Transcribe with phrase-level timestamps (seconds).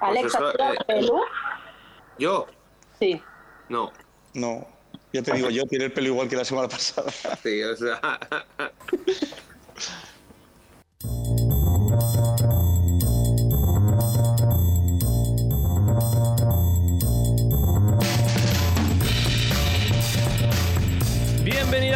[0.00, 1.20] Alex, eso, ¿has tirado eh, pelo?
[2.18, 2.46] ¿Yo?
[2.98, 3.22] Sí.
[3.68, 3.92] No.
[4.34, 4.66] No,
[5.12, 7.10] ya te digo, yo tiré el pelo igual que la semana pasada.
[7.42, 8.00] Sí, o sea.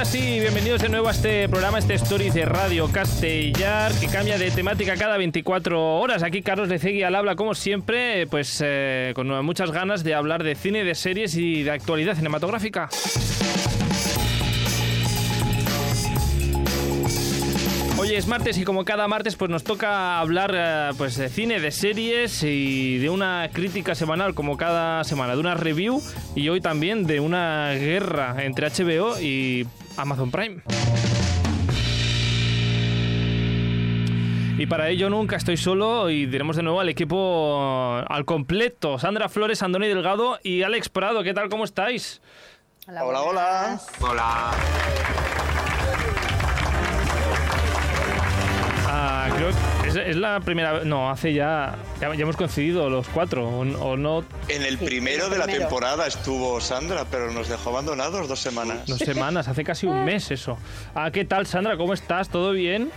[0.00, 4.50] Y bienvenidos de nuevo a este programa, este Stories de Radio Castellar, que cambia de
[4.50, 6.22] temática cada 24 horas.
[6.22, 10.54] Aquí Carlos Lecegui al habla, como siempre, pues eh, con muchas ganas de hablar de
[10.54, 12.88] cine, de series y de actualidad cinematográfica.
[17.98, 21.60] Hoy es martes y como cada martes pues nos toca hablar eh, pues de cine,
[21.60, 26.02] de series y de una crítica semanal como cada semana, de una review
[26.34, 30.62] y hoy también de una guerra entre HBO y Amazon Prime.
[34.58, 38.98] Y para ello nunca estoy solo y diremos de nuevo al equipo al completo.
[38.98, 41.22] Sandra Flores, Andoni Delgado y Alex Prado.
[41.22, 41.48] ¿Qué tal?
[41.48, 42.20] ¿Cómo estáis?
[42.86, 43.80] Hola, hola.
[44.02, 44.22] Hola.
[44.22, 45.29] Ah,
[50.00, 52.14] es, la primera No, hace ya, ya.
[52.14, 54.24] ya hemos coincidido los cuatro, o, o no.
[54.48, 55.64] En el Sí, primero el de la primero.
[55.68, 58.86] temporada estuvo Sandra, pero nos dejó abandonados dos semanas.
[58.86, 60.58] Dos semanas, hace casi un mes eso.
[60.94, 61.76] Ah, ¿qué tal, Sandra?
[61.76, 62.28] ¿Cómo estás?
[62.28, 62.90] ¿Todo bien?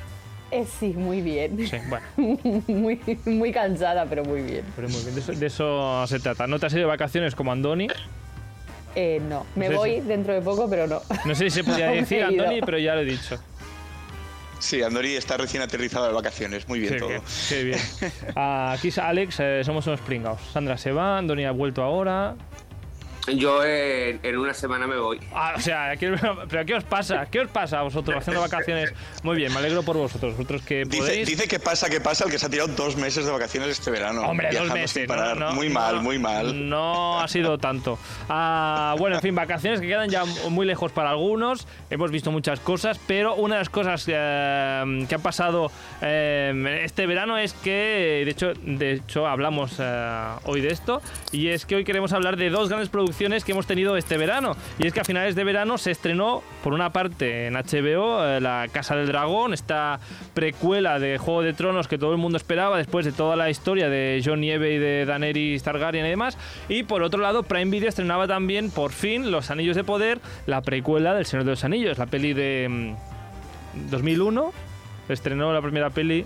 [0.52, 1.58] Eh, sí, muy bien.
[1.68, 2.06] Sí, bueno,
[2.68, 4.64] muy, muy cansada, pero muy bien.
[4.76, 5.16] pero muy bien.
[5.16, 6.46] De eso, de eso se trata.
[6.48, 7.88] ¿No te has ido de vacaciones como Andoni?
[8.96, 11.02] Eh, no, me voy dentro de poco, pero no.
[11.26, 12.24] No sé si se podía decir.
[12.24, 13.40] Andoni, pero ya lo he dicho.
[14.64, 16.70] Sí, Andori está recién aterrizado de vacaciones.
[16.70, 17.10] Muy bien Qué todo.
[17.10, 17.80] bien, qué bien.
[18.36, 20.40] Ah, aquí Alex, eh, somos unos pringados.
[20.54, 22.36] Sandra se va, Andoni ha vuelto ahora.
[23.28, 25.18] Yo en, en una semana me voy.
[25.34, 26.14] Ah, o sea, ¿qué-
[26.50, 27.26] ¿pero qué os pasa?
[27.32, 28.94] ¿Qué os pasa a vosotros haciendo vacaciones?
[29.24, 30.34] Muy bien, me alegro por vosotros.
[30.36, 31.28] Vosotros que Dice, podéis...
[31.30, 33.92] dice que pasa, que pasa el que se ha tirado dos meses de vacaciones este
[33.92, 34.24] verano.
[34.24, 34.92] Hombre, dos meses.
[34.92, 35.38] sin no, parar.
[35.38, 36.68] no, muy no, mal, muy mal.
[36.70, 37.98] No ha sido tanto.
[38.28, 41.66] Ah, bueno, en fin, vacaciones que quedan ya muy lejos para algunos.
[41.90, 47.06] Hemos visto muchas cosas, pero una de las cosas eh, que ha pasado eh, este
[47.08, 51.02] verano es que, de hecho, de hecho hablamos eh, hoy de esto,
[51.32, 54.56] y es que hoy queremos hablar de dos grandes producciones que hemos tenido este verano.
[54.80, 58.42] Y es que a finales de verano se estrenó, por una parte, en HBO, eh,
[58.42, 60.00] La Casa del Dragón, esta
[60.34, 63.90] precuela de Juego de Tronos que todo el mundo esperaba después de toda la historia
[63.90, 66.38] de Jon Nieve y de Daenerys Targaryen y demás.
[66.70, 70.62] Y por otro lado, Prime Video estrenaba también, por fin, Los Anillos de Poder, la
[70.62, 74.52] precuela del Señor de los Anillos, la peli de mm, 2001.
[75.10, 76.26] Estrenó la primera peli,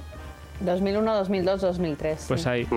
[0.59, 2.25] 2001, 2002, 2003.
[2.27, 2.49] pues sí.
[2.49, 2.67] ahí.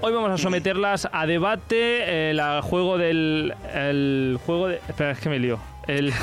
[0.00, 2.30] Hoy vamos a someterlas a debate.
[2.30, 3.54] El juego del.
[3.74, 4.76] El juego de.
[4.88, 5.58] Espera, es que me lío.
[5.86, 6.12] El.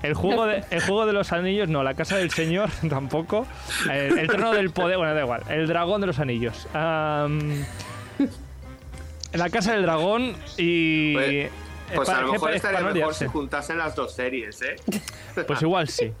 [0.00, 3.48] El juego, de, el juego de los anillos, no, la casa del señor tampoco.
[3.90, 5.42] El, el trono del poder, bueno, da igual.
[5.48, 6.68] El dragón de los anillos.
[6.72, 7.64] Am,
[9.32, 11.14] la casa del dragón y.
[11.14, 11.50] Pues-
[11.96, 14.76] Pues para- a lo mejor estaría mejor si juntasen las dos series, ¿eh?
[15.48, 16.12] Pues igual sí.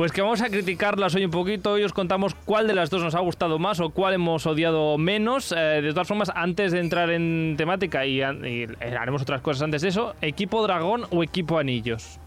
[0.00, 3.02] Pues que vamos a criticarlas hoy un poquito y os contamos cuál de las dos
[3.02, 5.52] nos ha gustado más o cuál hemos odiado menos.
[5.52, 9.88] Eh, de todas formas, antes de entrar en temática y, haremos otras cosas antes de
[9.88, 12.18] eso, ¿equipo dragón o equipo anillos?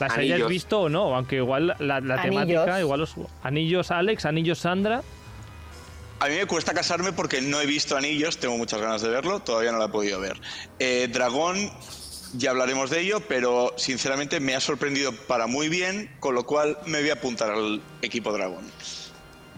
[0.00, 0.48] ¿Las hayáis Anillos.
[0.48, 1.14] visto o no?
[1.14, 2.46] Aunque igual la, la Anillos.
[2.46, 3.14] temática, igual os...
[3.42, 5.02] Anillos Alex, anillos Sandra.
[6.20, 9.40] A mí me cuesta casarme porque no he visto Anillos, tengo muchas ganas de verlo,
[9.40, 10.40] todavía no lo he podido ver.
[10.78, 11.70] Eh, Dragón,
[12.34, 16.78] ya hablaremos de ello, pero sinceramente me ha sorprendido para muy bien, con lo cual
[16.86, 18.64] me voy a apuntar al equipo Dragón.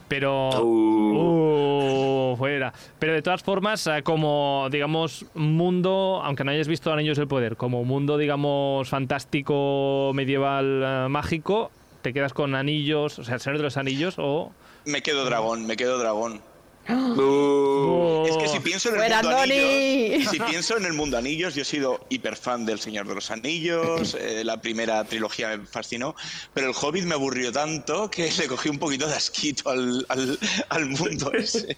[0.08, 0.50] Pero...
[0.62, 2.32] Uh.
[2.32, 2.72] Uh, fuera.
[2.98, 7.56] Pero de todas formas, eh, como, digamos, mundo, aunque no hayas visto Anillos del Poder,
[7.56, 11.70] como mundo, digamos, fantástico, medieval, eh, mágico,
[12.02, 14.52] te quedas con Anillos, o sea, el Señor de los Anillos o...
[14.84, 16.40] Me quedo Dragón, me quedo Dragón.
[17.20, 18.26] Uh.
[18.28, 19.58] Es que si pienso en el ¡Fuera, mundo Andoni!
[19.58, 23.14] anillos, si pienso en el mundo anillos, yo he sido hiper fan del Señor de
[23.14, 26.14] los Anillos, eh, la primera trilogía me fascinó,
[26.54, 30.38] pero el Hobbit me aburrió tanto que le cogí un poquito de asquito al, al,
[30.70, 31.76] al mundo ese.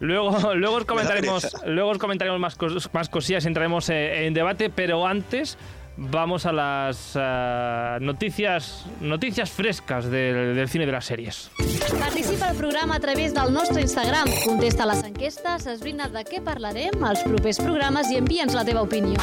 [0.00, 4.34] Luego, luego os comentaremos, luego os comentaremos más, cos- más cosillas y entraremos eh, en
[4.34, 5.56] debate, pero antes
[5.96, 11.50] vamos a las eh, noticias, noticias frescas del, del cine de las series.
[11.98, 14.28] Participa al programa a través del nostre Instagram.
[14.44, 19.20] Contesta les enquestes, esbrina de què parlarem als propers programes i envia'ns la teva opinió.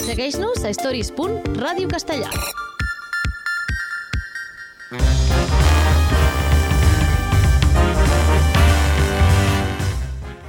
[0.00, 2.59] Segueix-nos a stories.radiocastellà.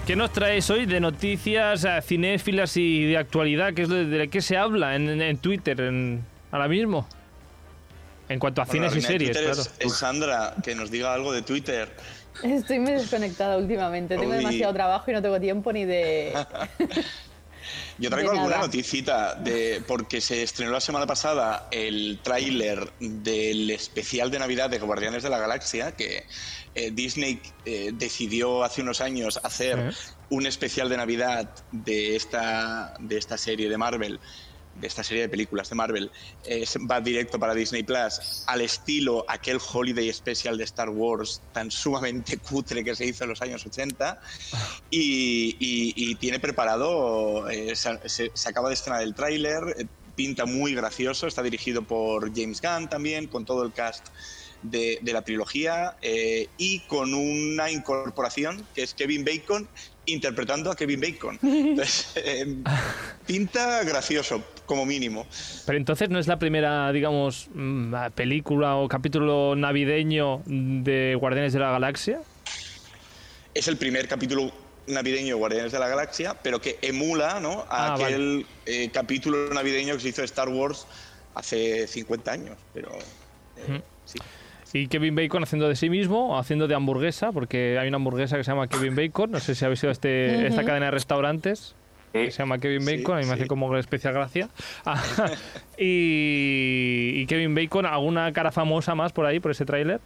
[0.06, 3.74] ¿Qué nos traes hoy de noticias eh, cinéfilas y de actualidad?
[3.74, 7.08] ¿Qué es de, de qué se habla en, Twitter en- ahora mismo?
[8.28, 9.52] En cuanto a Bueno, cines y series, claro.
[9.62, 11.90] es, es Sandra, que nos diga algo de Twitter.
[12.44, 14.16] Estoy muy desconectada últimamente.
[14.18, 14.38] Tengo Uy.
[14.38, 16.34] demasiado trabajo y no tengo tiempo ni de.
[17.98, 23.70] Yo traigo De alguna noticita de porque se estrenó la semana pasada el tráiler del
[23.70, 26.26] especial de Navidad de Guardianes de la Galaxia que
[26.74, 29.94] eh, Disney eh, decidió hace unos años hacer
[30.30, 34.20] un especial de Navidad de esta de esta serie de Marvel
[34.82, 36.12] esta serie de películas de Marvel
[36.46, 41.70] eh, va directo para Disney Plus al estilo aquel Holiday Special de Star Wars tan
[41.72, 44.20] sumamente cutre que se hizo en los años 80
[44.90, 49.86] y, tiene preparado, eh, se, acaba de estrenar el tráiler, eh,
[50.16, 54.08] pinta muy gracioso, está dirigido por James Gunn también, con todo el cast
[54.62, 55.96] de, de la trilogía
[56.58, 59.68] y con una incorporación que es Kevin Bacon
[60.06, 61.40] interpretando a Kevin Bacon.
[61.44, 62.58] Entonces, eh,
[63.26, 65.26] pinta gracioso, como mínimo.
[65.66, 71.60] Pero entonces no es la primera, digamos, mm, película o capítulo navideño de Guardianes de
[71.60, 72.22] la Galaxia.
[73.54, 74.52] Es el primer capítulo
[74.88, 77.66] navideño de Guardianes de la Galaxia, pero que emula ¿no?
[77.70, 80.88] a Ah, aquel eh, capítulo navideño que se hizo de Star Wars
[81.36, 82.58] hace 50 años.
[82.74, 82.92] Pero
[83.58, 84.20] eh, sí.
[84.74, 88.38] Y Kevin Bacon haciendo de sí mismo, o haciendo de hamburguesa, porque hay una hamburguesa
[88.38, 89.32] que se llama Kevin Bacon.
[89.32, 91.76] No sé si habéis ido a este, esta cadena de restaurantes.
[92.14, 93.40] Que se llama Kevin Sí, Bacon, a mí me sí.
[93.40, 94.50] hace como especial gracia.
[94.86, 95.02] Ah,
[95.78, 100.02] y, y Kevin Bacon, ¿alguna cara famosa más por ahí, por ese tráiler?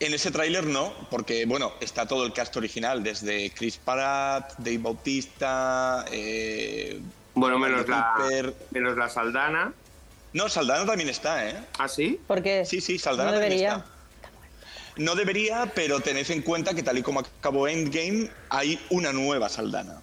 [0.00, 4.78] En ese tráiler no, porque bueno, está todo el cast original, desde Chris Pratt, Dave
[4.78, 7.00] Bautista, eh,
[7.34, 8.14] Bueno, menos la,
[8.70, 9.72] menos la Saldana.
[10.32, 11.56] No, Saldana también está, ¿eh?
[11.78, 12.20] ¿Ah, sí?
[12.26, 13.84] Porque Sí, sí, Saldana no también está.
[14.96, 19.48] No debería, pero tened en cuenta que tal y como acabó Endgame, hay una nueva
[19.48, 20.00] Saldana.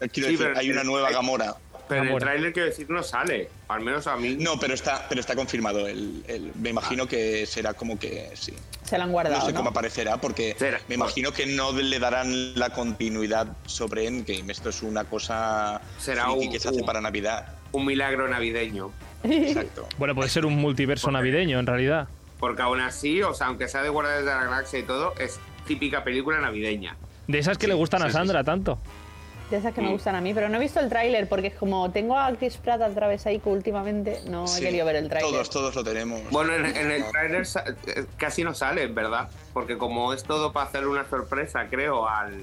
[0.00, 1.54] Eh, Quiero Sí, decir, hay una nueva Gamora.
[1.88, 3.48] Pero el tráiler quiero decir no sale.
[3.68, 4.36] Al menos a mí.
[4.40, 5.86] No, pero está, pero está confirmado.
[5.86, 8.54] El, el- me imagino que será como que sí.
[8.84, 9.46] Se la han No guardado.
[9.46, 9.58] sé ¿no?
[9.58, 14.50] cómo aparecerá, porque Será- me imagino que no le darán la continuidad sobre Endgame.
[14.50, 17.54] Esto es una cosa Será un- que se hace un- para Navidad.
[17.70, 18.90] Un milagro navideño.
[19.30, 19.86] Exacto.
[19.98, 22.08] Bueno, puede ser un multiverso navideño, en realidad.
[22.38, 25.38] Porque aún así, o sea, aunque sea de Guardianes de la Galaxia y todo, es
[25.66, 26.96] típica película navideña.
[27.26, 28.46] De esas que Sí, le gustan a sí, Sandra sí.
[28.46, 28.78] tanto.
[29.50, 29.92] De esas que me Mm.
[29.92, 32.56] gustan a mí, pero no he visto el tráiler porque es como tengo a Chris
[32.56, 35.30] Pratt al travesaico últimamente, no Sí, he querido ver el tráiler.
[35.30, 36.20] Todos, todos lo tenemos.
[36.30, 37.42] Bueno, en, en el tráiler
[37.86, 39.28] eh, casi no sale, ¿verdad?
[39.54, 42.42] Porque como es todo para hacer una sorpresa, creo, al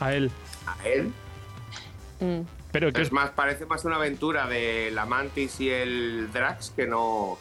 [0.00, 0.30] A él.
[0.66, 1.12] a él,
[2.20, 2.40] Mm.
[2.78, 6.86] Pero que es más, parece más una aventura de la Mantis y el Drax que
[6.86, 7.38] no...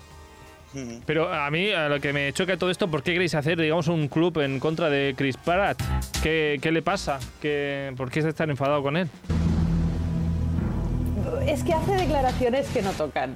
[1.06, 3.90] Pero a mí, a lo que me choca todo esto, ¿por qué queréis hacer, digamos,
[3.90, 5.82] un club en contra de Chris Pratt?
[6.24, 7.20] ¿Qué, qué le pasa?
[7.42, 9.10] ¿Qué, ¿Por qué está tan enfadado con él?
[11.46, 13.36] Es que hace declaraciones que no tocan.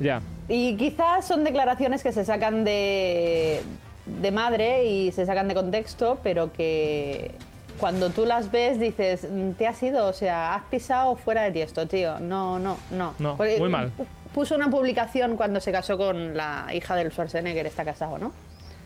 [0.00, 0.22] Ya.
[0.48, 3.60] Y quizás son declaraciones que se sacan de,
[4.06, 7.32] de madre y se sacan de contexto, pero que
[7.76, 11.52] cuando tú las ves dices, "Mm, te has ido, o sea, has pisado fuera de
[11.52, 12.18] tiesto, tío.
[12.18, 13.14] No, no, no.
[13.18, 13.92] No, Porque muy mal.
[13.96, 18.32] pu- Puso una publicación cuando se casó con la hija del Schwarzenegger, está casado, ¿no?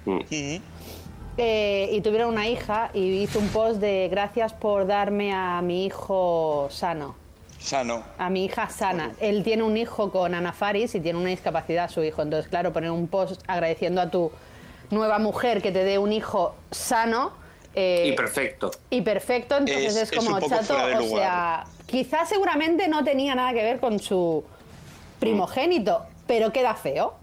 [0.06, 0.60] Ujú.
[1.36, 5.86] Eh, y tuvieron una hija y hizo un post de gracias por darme a mi
[5.86, 7.16] hijo sano.
[7.58, 8.02] Sano.
[8.16, 9.12] a mi hija sana.
[9.20, 12.22] Él tiene un hijo con Ana Faris y tiene una discapacidad su hijo.
[12.22, 14.30] Entonces, claro, poner un post agradeciendo a tu
[14.90, 17.32] nueva mujer que te dé un hijo sano.
[17.74, 18.70] Eh, Y perfecto.
[18.90, 23.78] y perfecto, entonces Es- como chato, o sea, quizás seguramente no tenía nada que ver
[23.80, 24.44] con su
[25.18, 27.14] primogénito, pero queda feo.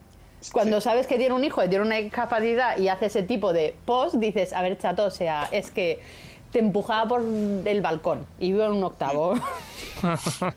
[0.53, 3.75] Cuando sabes que tiene un hijo y tiene una discapacidad y hace ese tipo de
[3.85, 5.99] post, dices, a ver, chato, o sea, es que
[6.51, 9.35] te empujaba por el balcón y vivo en un octavo.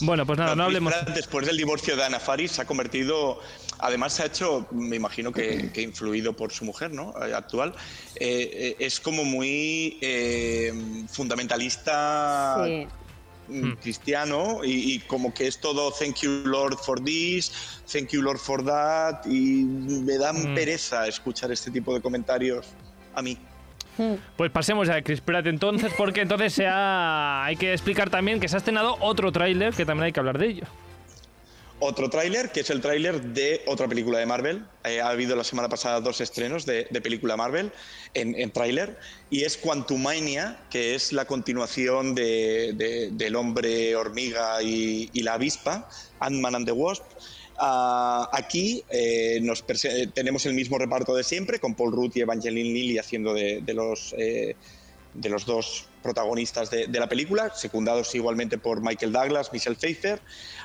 [0.00, 0.92] Bueno, pues nada, no hablemos.
[1.14, 3.38] Después del divorcio de Ana Faris, se ha convertido.
[3.78, 7.14] Además, se ha hecho, me imagino que, que influido por su mujer, ¿no?
[7.24, 7.74] Eh, Actual.
[8.16, 10.72] Eh, eh, es como muy eh,
[11.08, 12.86] fundamentalista Sí.
[13.48, 17.52] mm, cristiano y, y como que es todo thank you Lord for this,
[17.90, 19.24] thank you Lord for that.
[19.26, 20.54] Y me dan Mm.
[20.54, 22.66] pereza escuchar este tipo de comentarios
[23.14, 23.38] a mí.
[24.36, 28.48] Pues pasemos de Chris Pratt entonces, porque entonces se ha- hay que explicar también que
[28.48, 30.64] se ha estrenado otro tráiler, que también hay que hablar de ello.
[31.80, 34.64] Otro tráiler, que es el tráiler de otra película de Marvel.
[34.84, 37.72] Eh, ha habido la semana pasada dos estrenos de, de película Marvel
[38.14, 38.96] en, en tráiler.
[39.28, 45.34] Y es Quantumania, que es la continuación de, de- del hombre hormiga y, y la
[45.34, 45.88] avispa,
[46.20, 47.02] Ant-Man and the Wasp.
[47.58, 52.20] Ah, aquí eh, nos eh, tenemos el mismo reparto de siempre, con Paul Rudd y
[52.20, 54.14] Evangeline Lilly haciendo de, de los...
[54.18, 54.56] eh,
[55.14, 60.20] de los dos protagonistas de, de la película, secundados igualmente por Michael Douglas, Michelle Pfeiffer.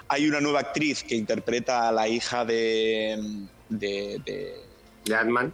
[0.08, 4.56] Hay una nueva actriz que interpreta a la hija de, de, de-
[5.06, 5.54] De Ant-Man.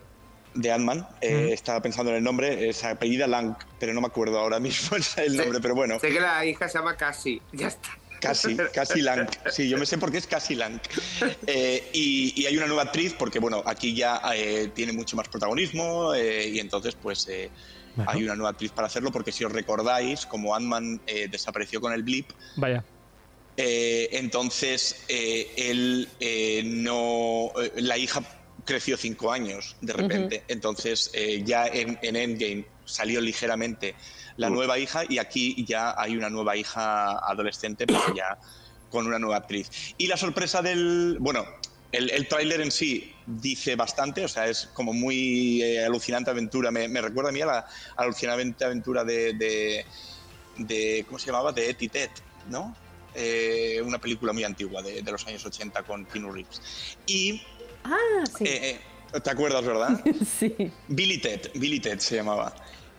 [0.54, 1.06] de Ant-Man.
[1.20, 4.96] Eh, Estaba pensando en el nombre, es apellida Lang, pero no me acuerdo ahora mismo
[5.18, 6.00] el nombre, pero bueno.
[6.00, 7.42] Sé que la hija se llama Cassie.
[7.52, 7.90] Ya está.
[8.20, 9.28] Casi, casi Lang.
[9.52, 10.80] Sí, yo me sé por qué es casi Lang.
[11.48, 15.28] Eh, y, y hay una nueva actriz porque, bueno, aquí ya eh, tiene mucho más
[15.30, 17.52] protagonismo eh, y entonces, pues, eh,
[17.96, 18.12] Bueno.
[18.12, 21.94] hay una nueva actriz para hacerlo porque si os recordáis, como Ant-Man eh, desapareció con
[21.94, 22.84] el blip, Vaya.
[23.58, 27.52] eh, entonces eh, él eh, no...
[27.62, 28.22] eh, la hija
[28.66, 33.96] creció cinco años de repente, entonces eh, ya en, en Endgame salió ligeramente
[34.38, 38.38] la nueva hija y aquí ya hay una nueva hija adolescente, pero ya
[38.90, 39.70] con una nueva actriz.
[39.98, 41.18] Y la sorpresa del...
[41.20, 41.46] Bueno,
[41.92, 46.72] el, el tráiler en sí dice bastante, o sea, es como muy eh, alucinante aventura.
[46.72, 49.86] Me, me recuerda a mí a la alucinante aventura de, de,
[50.58, 51.52] de- ¿Cómo se llamaba?
[51.52, 52.10] De Ed y Ted,
[52.50, 52.76] ¿no?
[53.14, 56.62] Eh, una película muy antigua de, de los años 80 con Keanu Reeves.
[57.08, 57.42] Y...
[57.86, 58.44] Ah, sí.
[58.46, 58.80] eh, eh,
[59.24, 60.02] ¿Te acuerdas, verdad?
[60.40, 60.56] sí.
[60.88, 62.54] Billy Ted, Billy Ted se llamaba.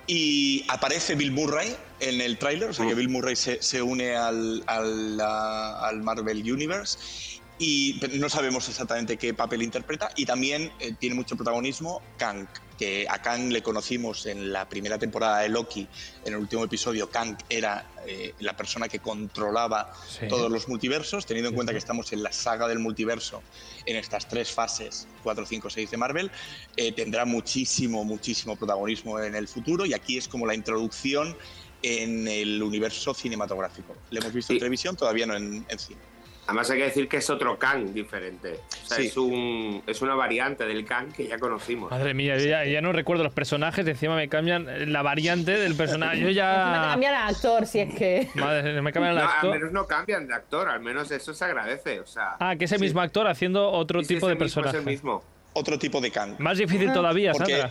[0.07, 4.15] Y aparece Bill Murray en el tráiler, o sea que Bill Murray se, se une
[4.15, 10.95] al, al, al Marvel Universe y no sabemos exactamente qué papel interpreta y también eh,
[10.99, 12.47] tiene mucho protagonismo Kang,
[12.77, 15.89] que a Kang le conocimos en la primera temporada de Loki,
[16.25, 20.29] en el último episodio Kang era eh, la persona que controlaba Sí.
[20.29, 23.43] todos los multiversos, teniendo en cuenta que estamos en la saga del multiverso
[23.87, 26.31] en estas tres fases, 4, 5, 6 de Marvel,
[26.77, 31.37] eh, tendrá muchísimo, muchísimo protagonismo en el futuro y aquí es como la introducción
[31.83, 33.97] en el universo cinematográfico.
[34.11, 36.01] Le hemos visto en televisión, todavía no en, en cine.
[36.47, 38.61] Además hay que decir que es otro Kang diferente.
[38.85, 39.07] O sea, Sí.
[39.09, 41.91] es, un, es una variante del Kang que ya conocimos.
[41.91, 45.75] Madre mía, yo ya, ya no recuerdo los personajes, encima me cambian la variante del
[45.75, 46.21] personaje.
[46.21, 46.89] Yo ya.
[46.93, 48.29] cambian a actor si es que.
[48.35, 49.51] Madre, me cambian el No, al actor.
[49.55, 51.99] menos no cambian de actor, al menos eso se agradece.
[52.01, 54.77] O sea, Ah, que es el mismo actor haciendo otro sí, sí, tipo de personaje.
[54.77, 55.25] Es el mismo.
[55.59, 56.35] Otro tipo de Kang.
[56.39, 57.63] Más difícil todavía, Porque-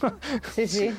[0.00, 0.18] Sandra.
[0.54, 0.90] Sí, sí.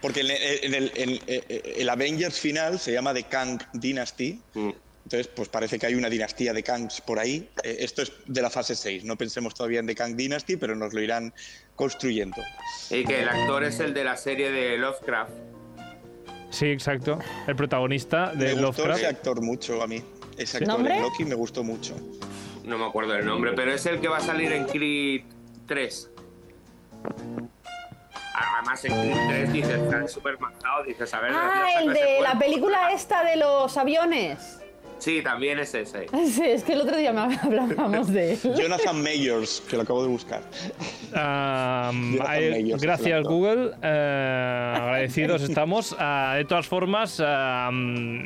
[0.00, 4.40] Porque en el, en el- en el- el Avengers final se llama The Kang Dynasty.
[4.54, 4.70] Mm.
[5.04, 7.48] Entonces, pues parece que hay una dinastía de Kangs por ahí.
[7.62, 9.04] Eh, esto es de la fase 6.
[9.04, 11.34] No pensemos todavía en The Kang Dynasty, pero nos lo irán
[11.76, 12.40] construyendo.
[12.90, 15.32] Y que el actor es el de la serie de Lovecraft.
[16.50, 17.18] Sí, exacto.
[17.46, 18.98] El protagonista me de gustó Lovecraft.
[18.98, 20.02] ese actor mucho a mí.
[20.38, 20.96] Ese actor ¿Nombre?
[20.96, 21.96] en Loki me gustó mucho.
[22.64, 25.22] No me acuerdo del nombre, pero es el que va a salir en Creed
[25.66, 26.10] 3.
[28.34, 30.38] Además, en Creed 3 dices, está súper
[30.86, 31.32] dices, a ver...
[31.34, 34.63] Ah, ¿dónde el de la película esta de los aviones.
[35.04, 36.06] Sí, también es ese.
[36.24, 38.38] Sí, es que el otro día me hablábamos de él.
[38.42, 40.42] Jonathan Mayers, que lo acabo de buscar.
[41.14, 43.22] Eh, gracias.
[43.24, 45.94] Google, eh, agradecidos estamos.
[45.98, 47.22] Ah, de todas formas,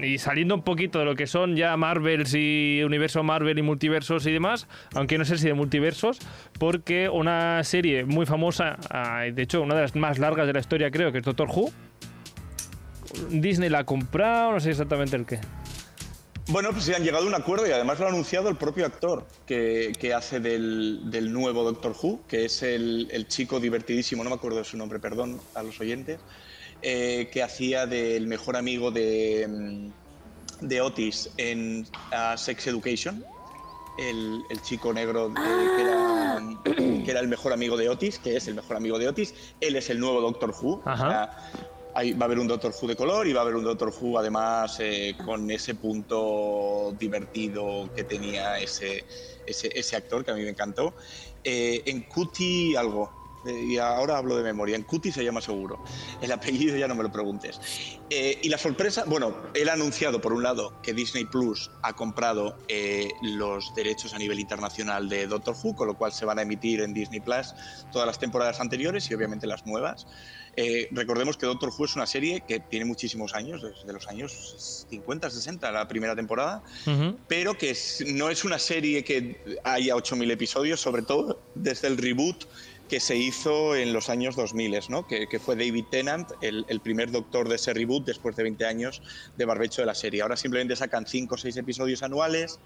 [0.03, 4.25] y saliendo un poquito de lo que son ya Marvels y universo Marvel y multiversos
[4.27, 6.21] y demás, aunque no sé si de multiversos,
[6.61, 8.77] porque una serie muy famosa,
[9.27, 11.49] y de hecho una de las más largas de la historia creo, que es Doctor
[11.49, 11.73] Who,
[13.31, 15.41] Disney la ha comprado, no sé exactamente el qué.
[16.51, 18.87] Bueno, pues sí, han llegado a un acuerdo y además lo ha anunciado el propio
[18.87, 24.25] actor que, que hace del, del nuevo Doctor Who, que es el, el chico divertidísimo,
[24.25, 26.21] no me acuerdo de su nombre, perdón a los oyentes,
[26.81, 33.23] eh, que hacía del mejor amigo de, mm, de Otis en ah, Sex Education.
[33.99, 36.41] El, el chico negro eh, que, era,
[37.05, 39.35] que era el mejor amigo de Otis, que es el mejor amigo de Otis.
[39.61, 40.83] Él es el nuevo Doctor Who.
[40.87, 41.37] o sea,
[41.99, 43.93] hay- va a haber un Doctor Who de color y va a haber un Doctor
[44.01, 49.05] Who además eh, con ese punto divertido que tenía ese,
[49.47, 50.95] ese, ese actor que a mí me encantó.
[51.43, 53.11] Eh, en Cutie algo.
[53.45, 54.77] eh, Y ahora hablo de memoria.
[54.77, 55.81] En Cutie se llama seguro.
[56.21, 57.61] El apellido ya no me lo preguntes.
[58.11, 61.95] Eh, y la sorpresa, bueno, él ha anunciado por un lado que Disney Plus ha
[61.95, 66.39] comprado eh, los derechos a nivel internacional de Doctor Who, con lo cual se van
[66.39, 67.55] a emitir en Disney Plus
[67.91, 70.07] todas las temporadas anteriores y obviamente las nuevas.
[70.61, 74.87] Eh, recordemos que Doctor Who es una serie que tiene muchísimos años, desde los años
[74.91, 77.17] 50, 60, la primera temporada, Ujú.
[77.29, 81.97] pero que es- no es una serie que haya 8.000 episodios, sobre todo desde el
[81.97, 82.45] reboot
[82.89, 85.07] que se hizo en los años 2000, ¿no?
[85.07, 88.65] que, que fue David Tennant, el, el primer doctor de ese reboot después de 20
[88.67, 89.01] años
[89.37, 90.23] de barbecho de la serie.
[90.23, 92.59] Ahora simplemente sacan 5 o 6 episodios anuales.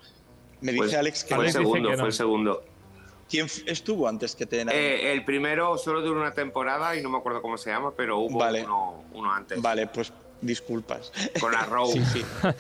[0.63, 2.01] Me dice Pues, Alex que fue el segundo, que no.
[2.01, 2.65] fue el segundo.
[3.33, 4.77] ¿Quién estuvo antes que Tennant?
[4.77, 8.19] Eh, el primero solo duró una temporada y no me acuerdo cómo se llama, pero
[8.19, 8.63] hubo Vale.
[8.63, 9.61] uno, uno antes.
[9.61, 10.13] Vale, pues
[10.43, 11.11] disculpas.
[11.41, 12.05] Con la Rose.
[12.05, 12.25] Sí, sí.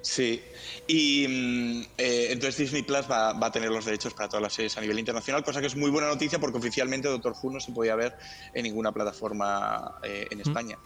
[0.00, 0.40] Sí,
[0.86, 4.52] y mm, eh, entonces Disney Plus va, va a tener los derechos para todas las
[4.52, 7.60] series a nivel internacional, cosa que es muy buena noticia porque oficialmente Doctor Who no
[7.60, 8.14] se podía ver
[8.54, 10.78] en ninguna plataforma eh, en España.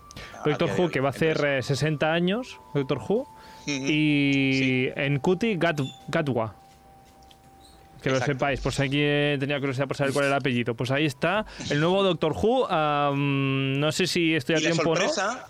[0.47, 3.28] Doctor Who, que va a hacer Entonces, eh, 60 años, Doctor Who.
[3.66, 6.62] Y en Cutie, Gat, Gatwa.
[8.02, 8.61] Que lo sepáis.
[8.61, 8.99] Pues aquí
[9.38, 10.75] tenía curiosidad por saber cuál era el apellido.
[10.75, 12.68] Pues ahí está, el nuevo Doctor Who.
[13.14, 15.47] no sé si estoy a Y tiempo o no sorpresa,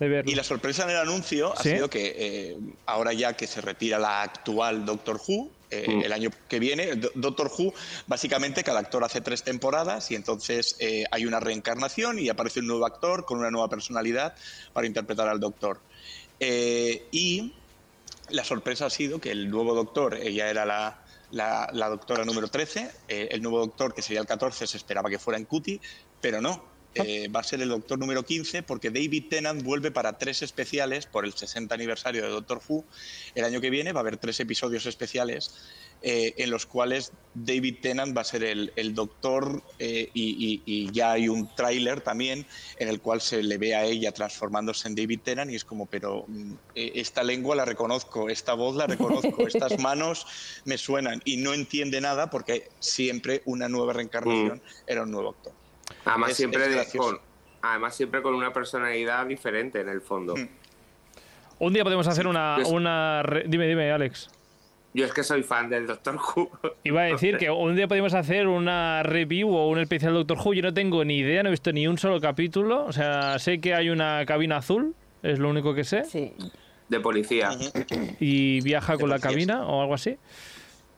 [0.00, 0.30] verlo.
[0.30, 1.70] y la sorpresa en el anuncio Sí.
[1.70, 2.56] ha sido que eh,
[2.86, 6.02] ahora ya que se retira la actual Doctor Who, eh, Mm.
[6.02, 7.72] el año que viene, Do- Doctor Who,
[8.06, 12.66] básicamente cada actor hace tres temporadas y entonces eh, hay una reencarnación y aparece un
[12.66, 14.34] nuevo actor con una nueva personalidad
[14.74, 15.80] para interpretar al Doctor.
[16.40, 17.52] Eh, y
[18.30, 20.98] la sorpresa ha sido que el nuevo Doctor, ella era la,
[21.32, 25.10] la- la doctora número 13, eh, el nuevo Doctor, que sería el 14, se esperaba
[25.10, 25.80] que fuera en Cutie,
[26.20, 26.70] pero no.
[26.94, 31.06] Eh, va a ser el Doctor número 15 porque David Tennant vuelve para tres especiales
[31.06, 32.84] por el 60 aniversario de Doctor Who.
[33.34, 35.54] El año que viene va a haber tres episodios especiales
[36.02, 40.62] eh, en los cuales David Tennant va a ser el, el Doctor eh, y, y-
[40.66, 42.44] y ya hay un tráiler también
[42.76, 45.86] en el cual se le ve a ella transformándose en David Tennant y es como,
[45.86, 50.26] pero mm, eh, esta lengua la reconozco, esta voz la reconozco, estas manos
[50.64, 55.52] me suenan y no entiende nada porque siempre una nueva reencarnación era un nuevo actor.
[56.04, 57.18] Además, Es- siempre es con,
[57.62, 60.36] además, siempre con una personalidad diferente en el fondo.
[60.36, 60.48] Mm.
[61.60, 62.56] Un día podemos hacer una...
[62.66, 64.28] una re- Dime, dime, Alex.
[64.94, 66.50] Yo es que soy fan del Doctor Who.
[66.84, 70.54] Iba a decir que un día podemos hacer una review o un especial Doctor Who.
[70.54, 72.84] Yo no tengo ni idea, no he visto ni un solo capítulo.
[72.84, 76.04] O sea, sé que hay una cabina azul, es lo único que sé.
[76.04, 76.34] Sí.
[76.88, 77.50] de policía,
[78.20, 80.18] Y viaja con la cabina o algo así.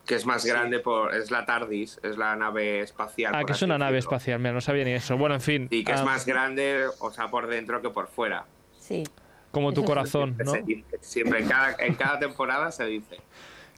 [0.05, 3.33] que es más grande por es la TARDIS, es la nave espacial.
[3.33, 5.17] Ah, que es una nave espacial, mira, no sabía ni eso.
[5.17, 5.67] Bueno, en fin.
[5.71, 8.45] Y que es ah, más grande, o sea, por dentro que por fuera.
[8.77, 9.03] Sí.
[9.51, 10.51] Como tu Eso corazón, ¿no?
[10.51, 13.17] Se dice, Siempre, en cada, en cada temporada se dice.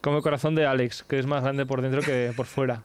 [0.08, 2.82] Como el corazón de Alex, que es más grande por dentro que por fuera.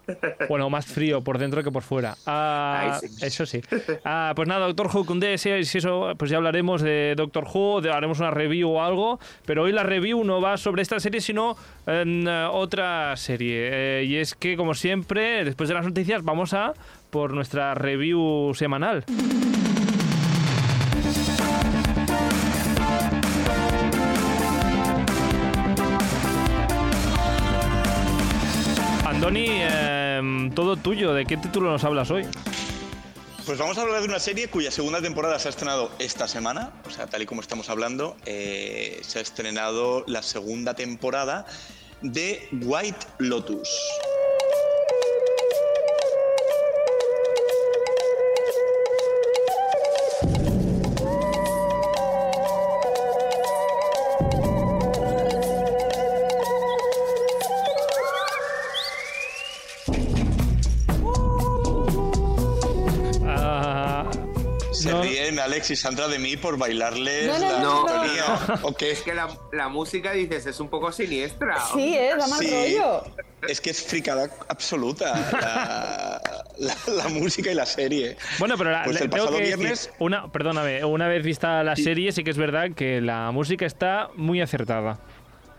[0.48, 2.16] Bueno, más frío por dentro que por fuera.
[2.26, 3.24] Ah, sí.
[3.24, 3.60] Eso sí.
[4.04, 7.80] Ah, pues nada, Doctor Who, un día, si, eso, pues ya hablaremos de Doctor Who,
[7.80, 9.20] de- haremos una review o algo.
[9.46, 13.68] Pero hoy la review no va sobre esta serie, sino en eh, otra serie.
[14.00, 16.74] Eh, y es que, como siempre, después de las noticias, vamos a
[17.10, 19.04] por nuestra review semanal.
[30.20, 31.14] Eh, todo tuyo.
[31.14, 32.26] ¿De qué título nos hablas hoy?
[33.44, 36.70] Pues vamos a hablar de una serie cuya segunda temporada se ha estrenado esta semana,
[36.86, 41.44] o sea, tal y como estamos hablando, eh, se ha estrenado la segunda temporada
[42.02, 43.68] de White Lotus.
[65.62, 67.88] Ríen Alex y Sandra de mí por bailarles No, no, la no, no.
[67.88, 68.90] sintonía, ¿o qué?
[68.90, 71.56] Es que la, la música, dices, es un poco siniestra.
[71.74, 72.10] Sí, ¿eh?
[72.18, 72.50] Da mal Sí.
[72.50, 73.04] rollo.
[73.48, 76.22] Es que es fricada absoluta la,
[76.58, 78.16] la- la música y la serie.
[78.38, 81.62] Bueno, pero la, Pues el tengo pasado que decir, viernes- una, perdóname, una vez vista
[81.64, 84.98] la serie, sí que es verdad que la música está muy acertada.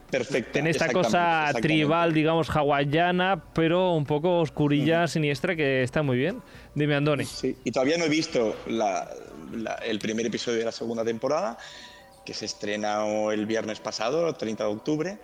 [0.09, 0.51] Perfecto.
[0.53, 6.41] Tiene esta cosa tribal, digamos, hawaiana, pero un poco oscurilla, siniestra, que está muy bien.
[6.75, 7.25] Dime, Andoni.
[7.25, 9.09] Sí, y todavía no he visto la-
[9.55, 11.57] la- el primer episodio de la segunda temporada,
[12.25, 15.19] que se estrena el viernes pasado, el 30 de octubre,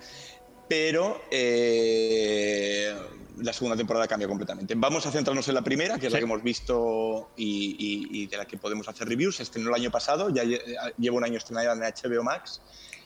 [0.67, 2.93] pero eh,
[3.37, 4.75] la segunda temporada cambia completamente.
[4.75, 8.27] Vamos a centrarnos en la primera, que es la que hemos visto y, y- y
[8.27, 9.37] de la que podemos hacer reviews.
[9.37, 10.61] Se estrenó el año pasado, ya lle-
[10.97, 12.61] lleva un año estrenada en HBO Max.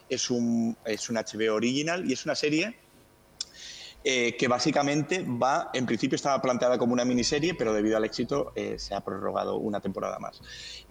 [0.10, 2.76] Es un, es un HBO original y es una serie
[4.04, 8.52] eh, que básicamente va, en principio estaba planteada como una miniserie, pero debido al éxito
[8.56, 10.42] eh, se ha prorrogado una temporada más.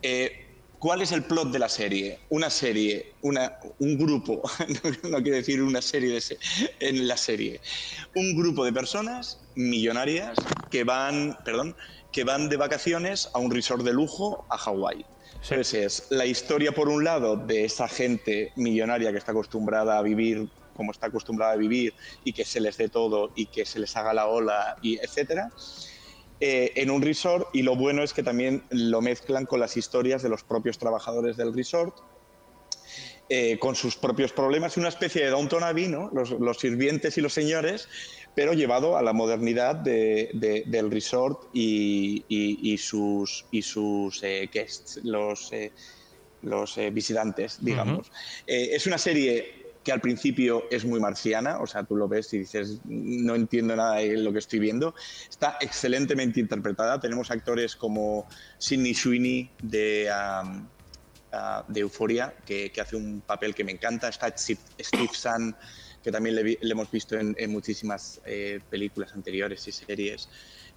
[0.01, 0.31] Eh,
[0.79, 2.19] ¿Cuál es el plot de la serie?
[2.31, 4.43] Una serie, una, un grupo,
[5.05, 6.39] no, no quiero decir una serie de se-
[6.81, 7.61] en la serie,
[8.15, 10.37] un grupo de personas millonarias
[10.71, 11.77] que van, perdón,
[12.11, 15.05] que van de vacaciones a un resort de lujo a Hawái.
[15.49, 20.03] Entonces es la historia, por un lado, de esa gente millonaria que está acostumbrada a
[20.03, 23.79] vivir como está acostumbrada a vivir y que se les dé todo y que se
[23.79, 25.53] les haga la ola, y etcétera,
[26.41, 27.49] eh, en un resort.
[27.53, 31.37] Y lo bueno es que también lo mezclan con las historias de los propios trabajadores
[31.37, 31.95] del resort.
[33.29, 36.11] eh, con sus propios problemas, una especie de Downton Abbey, ¿no?
[36.13, 37.89] los, los sirvientes y los señores,
[38.35, 44.23] pero llevado a la modernidad de- de- del resort y, y- y sus, y sus
[44.23, 45.73] eh, guests, los, eh,
[46.43, 48.11] los eh, visitantes, digamos.
[48.47, 52.33] Eh, es una serie que al principio es muy marciana, o sea, tú lo ves
[52.35, 54.95] y dices, no entiendo nada de lo que estoy viendo.
[55.29, 57.01] Está excelentemente interpretada.
[57.01, 60.69] Tenemos actores como Sidney Sweeney de, um,
[61.33, 64.09] ah, de Euforia, que, que hace un papel que me encanta.
[64.09, 65.57] Está Steve Steve Zahn,
[66.03, 70.29] que también le, vi- le hemos visto en, en muchísimas eh, películas anteriores y series.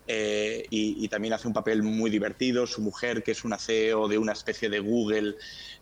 [0.07, 2.67] Eh, y, y también hace un papel muy divertido.
[2.67, 5.35] Su mujer, que es una CEO de una especie de Google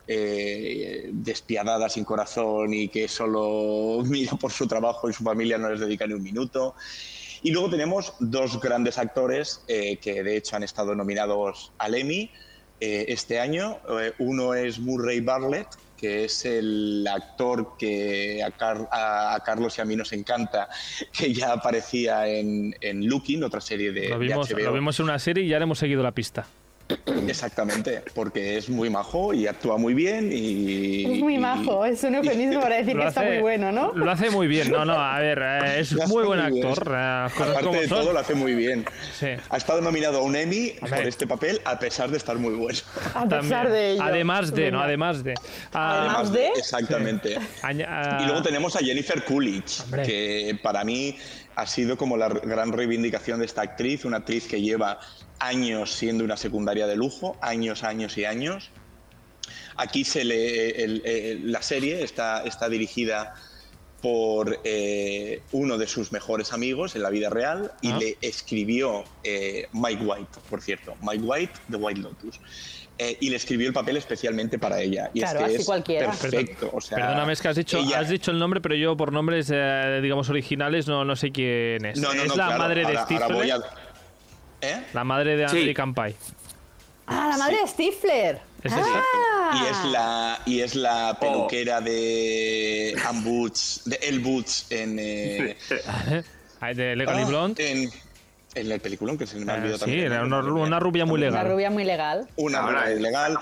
[0.08, 5.70] eh, despiadada, sin corazón y que solo mira por su trabajo y su familia no
[5.70, 6.76] les dedica ni un minuto.
[7.42, 12.32] Y luego tenemos dos grandes actores eh, que de hecho han estado nominados al Emmy
[12.80, 13.80] eh, este año.
[14.00, 19.82] Eh, uno es Murray Bartlett, que es el actor que a, Car- a- Carlos y
[19.82, 20.68] a mí nos encanta,
[21.18, 24.60] que ya aparecía en, en Looking, otra serie de, Lo de vimos, HBO.
[24.60, 26.46] lo vimos en una serie y ya le hemos seguido la pista.
[27.28, 31.14] Exactamente, porque es muy majo y actúa muy bien y...
[31.14, 33.92] Es muy y- majo, es un eufemismo para decir que está muy bueno, ¿no?
[33.94, 34.72] Lo hace muy bien.
[34.72, 36.88] No, no, a ver, eh, es Lo muy buen muy actor.
[36.96, 38.00] eh, Aparte como de son.
[38.02, 38.86] todo, lo hace muy bien.
[39.20, 39.28] Sí.
[39.50, 42.80] Ha estado nominado a un Emmy por este papel, a pesar de estar muy bueno.
[43.14, 43.72] A pesar También.
[43.72, 44.04] de ello.
[44.04, 44.82] Además de, ¿no?
[44.82, 45.34] Además de.
[45.74, 47.38] Ah, Además de- Exactamente.
[47.62, 50.04] ah, Y luego tenemos a Jennifer Coolidge, Hombre.
[50.04, 51.16] que para mí
[51.56, 55.00] ha sido como la gran reivindicación de esta actriz, una actriz que lleva
[55.40, 58.70] años siendo una secundaria de lujo, años, años y años.
[59.76, 63.34] Aquí se le, el- el- la serie está, está dirigida
[64.02, 67.98] por eh, uno de sus mejores amigos en la vida real y Ah.
[68.00, 72.40] le escribió eh, Mike White, por cierto, Mike White de White Lotus.
[73.00, 75.10] Eh, y le escribió el papel especialmente para ella.
[75.16, 76.12] Y Claro, es que así es cualquiera.
[76.12, 76.70] perfecto.
[76.74, 79.12] O sea, Perdóname, es que has dicho, ella- has dicho el nombre, pero yo por
[79.12, 82.00] nombres, eh, digamos, originales no, no sé quién es.
[82.00, 83.52] No, no, es no, la claro, madre de Stifler.
[83.52, 83.60] a-
[84.62, 84.84] ¿Eh?
[84.94, 85.58] La madre de Sí.
[85.58, 86.16] American Pie.
[87.08, 88.40] Ah, la madre de Stifler.
[88.64, 89.02] Es ah.
[89.56, 95.58] Y es la y es la peluquera de Ann Butch, de El Butch en, eh,
[96.76, 97.72] De Legally ah, Blonde.
[97.72, 97.90] en
[98.56, 100.06] en el peliculón que se me ha Eh, olvidado sí, también.
[100.12, 101.50] era una, una rubia muy Una legal.
[101.52, 102.28] rubia muy legal.
[102.36, 103.38] Una rubia ilegal.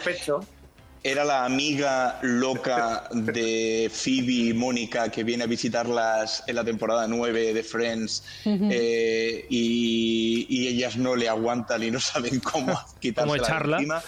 [1.03, 7.07] Era la amiga loca de Phoebe y Mónica que viene a visitarlas en la temporada
[7.07, 13.09] 9 de Friends eh, y, y ellas no le aguantan y no saben cómo de
[13.09, 13.77] echarla.
[13.77, 14.03] encima.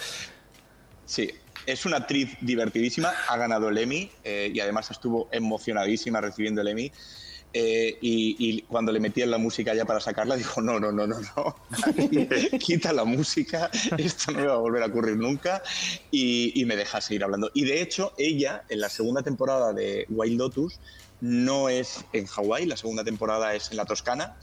[1.04, 1.32] Sí,
[1.66, 6.68] es una actriz divertidísima, ha ganado el Emmy eh, y además estuvo emocionadísima recibiendo el
[6.68, 6.92] Emmy.
[7.56, 11.06] Eh, y, y cuando le metían la música ya para sacarla, dijo, no, no, no,
[11.06, 11.56] no, no,
[12.58, 15.62] quita la música, esto no me va a volver a ocurrir nunca,
[16.10, 17.52] y, y me deja seguir hablando.
[17.54, 20.80] Y de hecho, ella, en la segunda temporada de Wild Lotus,
[21.20, 24.36] no es en Hawái, la segunda temporada es en la Toscana,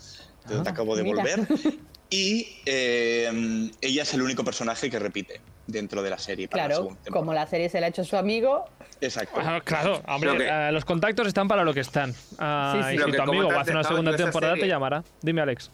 [0.47, 1.17] de donde acabo de mira.
[1.17, 1.47] volver,
[2.10, 6.47] y eh, ella es el único personaje que repite dentro de la serie.
[6.47, 7.12] Para la Claro, temporada.
[7.12, 8.65] como la serie se la ha hecho su amigo,
[9.03, 9.39] Exacto.
[9.43, 12.13] Ah, claro, hombre, Lo que- eh, los contactos están para lo que están.
[12.38, 12.93] Ah, Sí, sí.
[12.93, 14.73] y Lo si que tu amigo va a hacer una segunda temporada, te serie.
[14.73, 15.03] llamará.
[15.23, 15.71] Dime, Alex.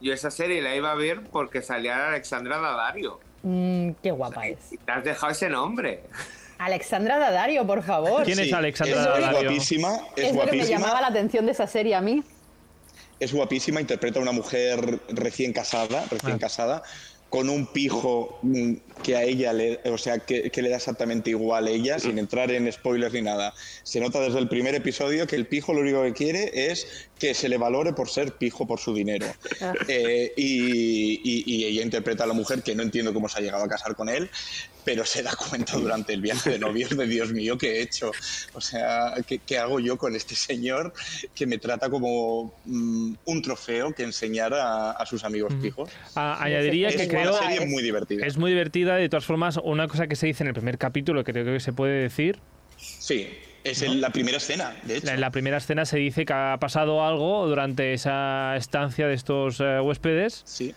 [0.00, 3.20] Yo esa serie la iba a ver porque salía Alexandra Daddario.
[3.42, 4.72] mm, qué guapa es.
[4.72, 6.04] Y te has dejado ese nombre.
[6.58, 8.22] Alexandra Daddario, por favor.
[8.24, 9.26] ¿Quién es Sí, Alexandra es, Daddario?
[9.38, 10.78] Es guapísima, es, Es lo que me guapísima.
[10.78, 12.22] llamaba la atención de esa serie a mí.
[13.20, 16.38] es guapísima, interpreta a una mujer recién casada, recién Ah.
[16.40, 16.82] casada,
[17.32, 21.30] con un pijo mm, que a ella le, o sea, que, que le da exactamente
[21.30, 23.54] igual a ella, sin entrar en spoilers ni nada.
[23.84, 27.32] Se nota desde el primer episodio que el pijo lo único que quiere es que
[27.32, 29.26] se le valore por ser pijo por su dinero.
[29.62, 29.72] Ah.
[29.88, 33.40] Eh, y, y- y ella interpreta a la mujer que no entiendo cómo se ha
[33.40, 34.28] llegado a casar con él,
[34.84, 38.10] pero se da cuenta durante el viaje de novios de Dios mío, ¿qué he hecho?
[38.52, 40.92] O sea, ¿qué, qué hago yo con este señor
[41.34, 45.88] que me trata como mm, un trofeo que enseñar a, a sus amigos pijos?
[46.16, 48.26] Ah, añadiría que creo una serie es- muy divertida.
[48.26, 48.96] es muy divertida.
[48.96, 51.60] De todas formas, una cosa que se dice en el primer capítulo, que creo que
[51.60, 52.38] se puede decir,
[52.76, 53.28] Sí,
[53.64, 55.08] es en la primera escena, de hecho.
[55.10, 59.60] en la primera escena se dice que ha pasado algo durante esa estancia de estos
[59.60, 60.42] eh, huéspedes.
[60.44, 60.74] Sí,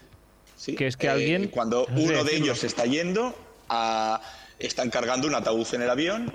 [0.55, 0.75] sí.
[0.75, 3.35] Que es que alguien- Cuando no uno de ellos se está yendo,
[3.69, 4.21] a-
[4.59, 6.33] están cargando un ataúd en el avión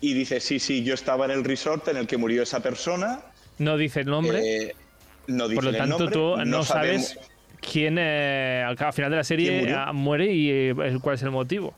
[0.00, 3.20] y dice, sí, sí, yo estaba en el resort en el que murió esa persona.
[3.58, 4.40] No dice el nombre.
[4.64, 4.74] eh,
[5.28, 7.30] no dice por lo el tanto, nombre, tú no, sabes sabemos-
[7.62, 11.22] quién eh, al al final de la ¿Quién serie ah, muere y eh, cuál es
[11.22, 11.74] el motivo.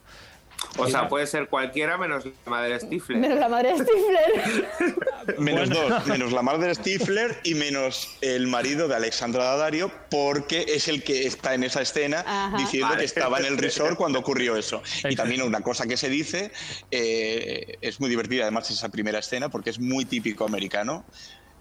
[0.77, 3.17] O sea, puede ser cualquiera menos la madre Stifler.
[3.19, 5.37] Menos la madre de Stifler.
[5.39, 5.89] Menos Bueno.
[5.89, 10.87] dos, menos la madre de Stifler y menos el marido de Alexandra Daddario, porque es
[10.87, 12.57] el que está en esa escena Ajá.
[12.57, 12.99] diciendo Vale.
[12.99, 14.81] que estaba en el resort cuando ocurrió eso.
[15.09, 16.51] Y también una cosa que se dice,
[16.91, 21.05] eh, es muy divertida además esa primera escena, porque es muy típico americano.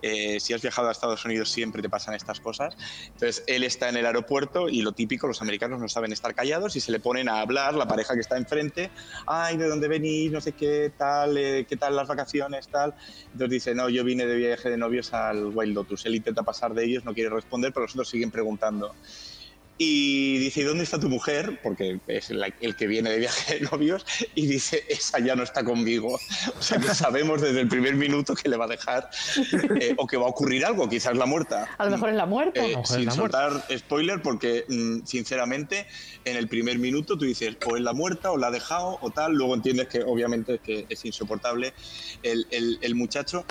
[0.06, 2.76] Eh, si has viajado a Estados Unidos siempre te pasan estas cosas.
[3.12, 6.76] Entonces él está en el aeropuerto y lo típico, los americanos no saben estar callados
[6.76, 8.92] y se le ponen a hablar, la pareja que está enfrente,
[9.26, 10.30] ay, ¿de dónde venís?
[10.30, 12.94] No sé qué, tal, eh, qué tal las vacaciones, tal.
[13.32, 16.04] Entonces dice, no, yo vine de viaje de novios al Wild Lotus.
[16.04, 18.94] Él intenta pasar de ellos, no quiere responder, pero los otros siguen preguntando.
[19.76, 21.58] Y dice, ¿y dónde está tu mujer?
[21.60, 24.06] Porque es la- el que viene de viaje de novios.
[24.36, 26.20] Y dice, esa ya no está conmigo.
[26.58, 29.10] O sea que sabemos desde el primer minuto que le va a dejar
[29.80, 31.68] eh, o que va a ocurrir algo, quizás la muerta.
[31.76, 32.60] A lo mejor es la muerte.
[32.60, 33.48] Eh, Ojo, es sin la muerta.
[33.50, 35.86] soltar spoiler, porque mm, sinceramente
[36.24, 39.10] en el primer minuto tú dices o es la muerta o la ha dejado o
[39.10, 41.74] tal, luego entiendes que obviamente es que es insoportable
[42.22, 43.44] el, el- el muchacho.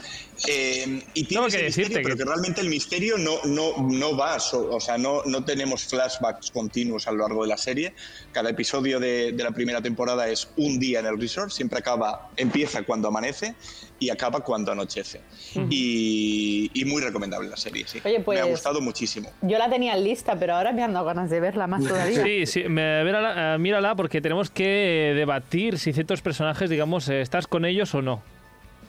[0.48, 3.78] Eh, y tiene ese que misterio, decirte pero que- que realmente el misterio no, no,
[3.90, 5.86] no va, so- o sea, no, no tenemos
[6.18, 7.94] flashbacks continuos a lo largo de la serie.
[8.32, 12.30] Cada episodio de, de la primera temporada es un día en el resort, siempre acaba,
[12.38, 13.56] empieza cuando amanece
[14.00, 15.22] y acaba cuando anochece.
[15.70, 18.00] y, y muy recomendable la serie, sí.
[18.04, 19.30] Oye, pues- Me ha gustado muchísimo.
[19.42, 22.24] Yo la tenía en lista, pero ahora me han dado ganas de verla más todavía.
[22.24, 27.22] Sí, sí, mírala, eh, mírala porque tenemos que eh, debatir si ciertos personajes, digamos, eh,
[27.22, 28.22] estás con ellos o no.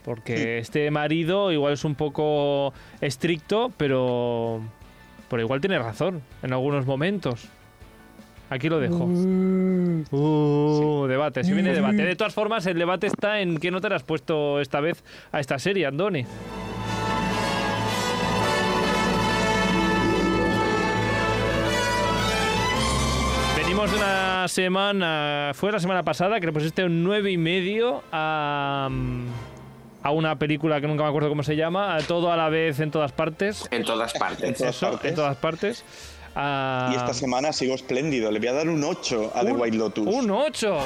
[0.04, 4.60] Porque este marido igual es un poco estricto, pero,
[5.28, 7.48] pero igual tiene razón en algunos momentos.
[8.50, 9.04] Aquí lo dejo.
[10.10, 12.04] Uh, debate, si viene debate.
[12.04, 15.40] De todas formas, el debate está en qué nota le has puesto esta vez a
[15.40, 16.24] esta serie, Andoni.
[23.56, 28.04] Venimos de una semana, fue la semana pasada, que le pusiste un 9 y medio
[28.12, 28.88] a,
[30.04, 32.78] a una película que nunca me acuerdo cómo se llama, a todo a la vez
[32.78, 33.64] en todas partes.
[33.70, 34.54] En todas partes.
[34.58, 35.08] todas Eso, partes.
[35.10, 35.84] en todas partes.
[36.36, 38.30] Ah, Y esta semana sigo espléndido.
[38.30, 40.06] Le voy a dar un 8 a The White Lotus.
[40.06, 40.76] Un 8.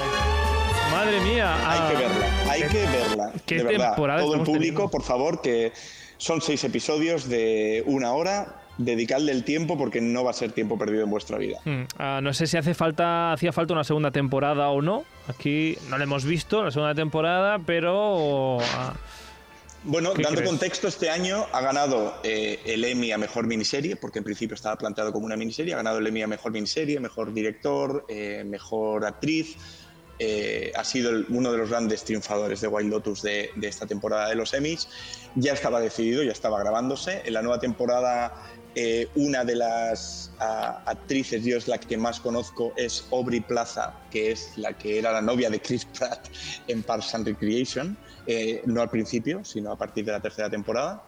[0.92, 1.52] Madre mía.
[1.68, 3.32] Hay ah, que verla, hay que verla.
[3.44, 3.88] ¿Qué de verdad.
[3.88, 4.90] temporada Todo el público, teniendo?
[4.90, 5.72] por favor, que
[6.16, 8.54] son seis episodios de una hora.
[8.78, 11.58] Dedicadle el tiempo porque no va a ser tiempo perdido en vuestra vida.
[11.64, 15.04] mm, ah, no sé si hace falta, hacía falta una segunda temporada o no.
[15.26, 18.58] Aquí no la hemos visto, la segunda temporada, pero...
[18.60, 18.94] ah,
[19.84, 20.48] Bueno, ¿Qué dando crees?
[20.50, 24.76] contexto, este año ha ganado eh, el Emmy a Mejor Miniserie, porque en principio estaba
[24.76, 29.04] planteado como una miniserie, ha ganado el Emmy a Mejor Miniserie, Mejor Director, eh, Mejor
[29.04, 29.56] Actriz.
[30.20, 33.86] eh, ha sido el- uno de los grandes triunfadores de Wild Lotus de, de esta
[33.86, 34.88] temporada de los Emmys.
[35.36, 37.22] Ya estaba decidido, ya estaba grabándose.
[37.24, 38.34] En la nueva temporada,
[38.74, 43.94] eh, una de las ah, actrices, yo es la que más conozco, es Aubrey Plaza,
[44.10, 46.28] que es la que era la novia de Chris Pratt
[46.68, 47.98] en Parks and Recreation.
[48.28, 51.02] eh, no al principio, sino a partir de la tercera temporada.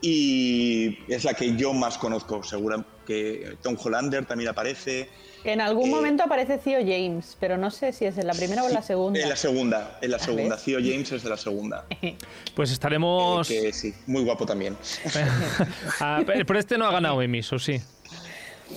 [0.00, 5.08] Y es la que yo más conozco, seguro que Tom Hollander también aparece.
[5.42, 8.34] Que en algún Eh, momento aparece Theo James, pero no sé si es en la
[8.34, 9.18] primera o en la segunda.
[9.18, 10.54] En la segunda, en la segunda.
[10.56, 10.64] ¿Ves?
[10.64, 11.86] Theo James es de la segunda.
[12.54, 13.48] pues estaremos...
[13.48, 14.76] Que sí, muy guapo también.
[16.00, 17.80] Ah, pero pero este no ha ganado Emmys, ¿o sí?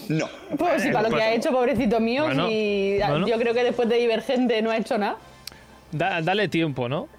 [0.08, 3.28] No, Pues sí, para lo que ha hecho, pobrecito mío, Bueno, y bueno.
[3.28, 5.18] yo creo que después de Divergente no ha hecho nada.
[5.92, 7.10] Da- dale tiempo, ¿no?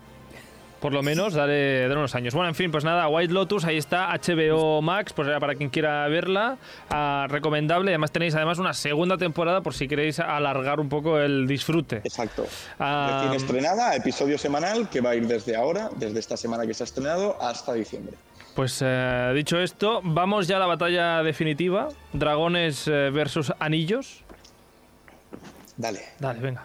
[0.83, 2.35] Por lo menos, dale, dale unos años.
[2.35, 5.71] Bueno, en fin, pues nada, White Lotus, ahí está, HBO Max, pues era para quien
[5.71, 6.59] quiera verla,
[6.91, 7.93] ah, recomendable.
[7.93, 11.99] Además tenéis además una segunda temporada por si queréis alargar un poco el disfrute.
[11.99, 12.47] exacto.
[12.81, 16.75] Ah, Recién estrenada, episodio semanal que va a ir desde ahora, desde esta semana que
[16.75, 18.17] se ha estrenado, hasta diciembre.
[18.57, 21.91] Pues eh, dicho esto, vamos ya a la batalla definitiva.
[22.13, 24.25] Dragones eh, versus anillos.
[25.77, 26.01] Dale.
[26.19, 26.65] Dale, venga.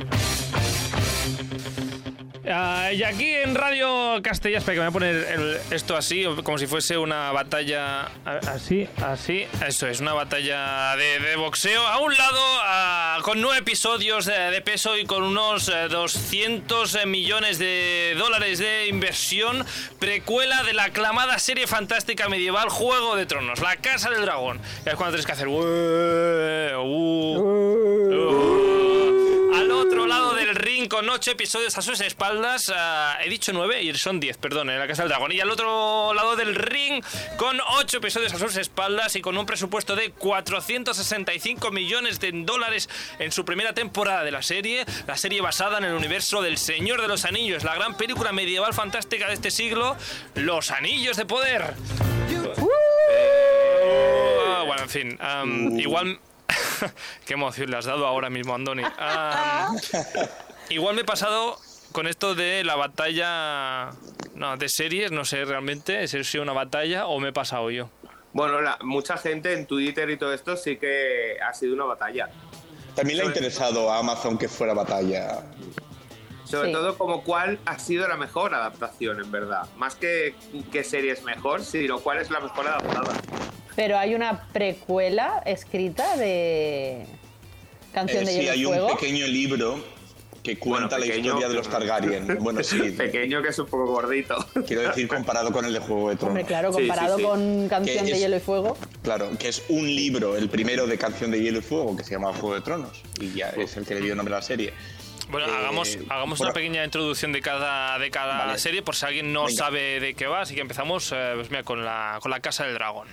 [2.53, 6.57] Ah, y aquí en Radio Castellas, espera que me voy a poner esto así, como
[6.57, 8.09] si fuese una batalla.
[8.25, 9.45] Así, así.
[9.65, 11.85] Eso es, una batalla de, boxeo.
[11.87, 17.57] A un lado, con nueve episodios eh, de peso y con unos eh, 200 millones
[17.57, 19.65] de dólares de inversión,
[19.99, 24.59] precuela de la aclamada serie fantástica medieval Juego de Tronos, La Casa del Dragón.
[24.85, 25.47] Ya es cuando tienes que hacer.
[25.47, 27.37] "Ué, uh".
[27.39, 29.51] Uh.
[29.55, 32.71] Al otro lado del ring con ocho episodios a sus espaldas.
[32.75, 35.31] ah, he dicho nueve y son diez, perdón, en la Casa del Dragón.
[35.31, 37.03] Y al otro lado del ring
[37.37, 42.89] con ocho episodios a sus espaldas y con un presupuesto de 465 millones de dólares
[43.19, 44.85] en su primera temporada de la serie.
[45.07, 48.73] La serie basada en el universo del Señor de los Anillos, la gran película medieval
[48.73, 49.95] fantástica de este siglo,
[50.35, 51.73] Los Anillos de Poder.
[53.09, 56.19] Eh, bueno, en fin, am, igual...
[57.25, 58.83] Qué emoción le has dado ahora mismo, Andoni.
[58.97, 59.77] Am,
[60.71, 61.57] igual me he pasado
[61.91, 63.91] con esto de la batalla
[64.35, 67.69] no, de series, no sé realmente si ha sido una batalla o me he pasado
[67.69, 67.89] yo.
[68.33, 72.29] Bueno, la- mucha gente en Twitter y todo esto sí que ha sido una batalla.
[72.95, 75.43] También le ha interesado a Amazon que fuera batalla.
[76.45, 76.73] Sobre Sí.
[76.73, 79.63] todo como cuál ha sido la mejor adaptación, en verdad.
[79.77, 80.35] Más que
[80.71, 83.13] qué serie es mejor, sino cuál es la mejor adaptada.
[83.75, 87.05] Pero hay una precuela escrita de
[87.93, 89.81] Canción Eh, de sí, hay un pequeño libro
[90.43, 91.25] que cuenta la pequeño.
[91.27, 92.37] historia de los Targaryen.
[92.41, 94.35] Bueno, sí, Pequeño que es un poco gordito.
[94.67, 96.29] quiero decir comparado con el de Juego de Tronos.
[96.29, 97.23] Hombre, claro, Sí, sí, comparado sí.
[97.23, 98.77] con Canción Que de es- Hielo y Fuego.
[99.03, 102.11] Claro, que es un libro, el primero de Canción de Hielo y Fuego, que se
[102.11, 104.73] llama Juego de Tronos, y ya es el que le dio nombre a la serie.
[105.29, 106.49] Bueno, Eh, hagamos, hagamos bueno.
[106.51, 108.59] una pequeña introducción de cada, de cada Vale.
[108.59, 109.57] serie por si alguien no Venga.
[109.63, 110.41] sabe de qué va.
[110.41, 113.07] Así que empezamos eh, pues mira, con, la, con la Casa del Dragón.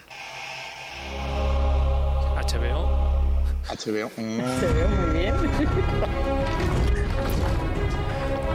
[2.37, 2.89] HBO.
[3.69, 4.11] HBO.
[4.17, 5.35] mm, Se ve muy bien.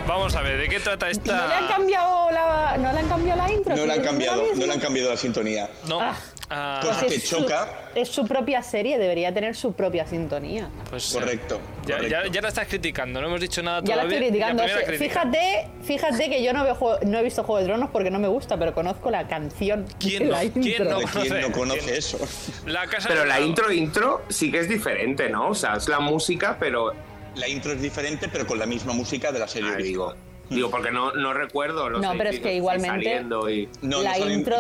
[0.08, 1.68] Vamos a ver, ¿de qué trata ¿No le han esta...?
[1.78, 3.76] cambiado la, ¿no le han cambiado la intro?
[3.76, 5.70] No le han ¿Sigue siendo cambiado, no le han cambiado la sintonía.
[5.88, 6.16] No, Ah.
[6.50, 7.70] ah, Pues Pues que es su- choca.
[7.96, 10.68] es su propia serie, debería tener su propia sintonía.
[10.90, 11.60] pues, Correcto.
[11.86, 12.34] Ya, ya, correcto.
[12.34, 14.18] ya la estás criticando, no hemos dicho nada Ya la todavía.
[14.28, 14.64] estoy criticando.
[14.68, 14.98] La.
[14.98, 18.20] Fíjate, fíjate que yo no, veo Juego- no he visto Juego de Tronos porque no
[18.20, 19.86] me gusta, pero conozco la canción.
[20.00, 20.32] ¿Quién de no?
[20.34, 20.86] la ¿Quién intro.
[20.86, 21.00] no?
[21.00, 21.52] ¿De quién no ¿Quién?
[21.54, 22.20] conoce eso?
[22.66, 25.50] La casa Pero la intro, intro sí que es diferente, ¿no?
[25.50, 26.92] O sea, es la música, pero
[27.36, 30.14] La intro es diferente, pero con la misma música de la serie Ah, digo,
[30.50, 33.70] digo, porque no, no recuerdo los No, pero es que igualmente- y...
[33.82, 34.58] No, la no intro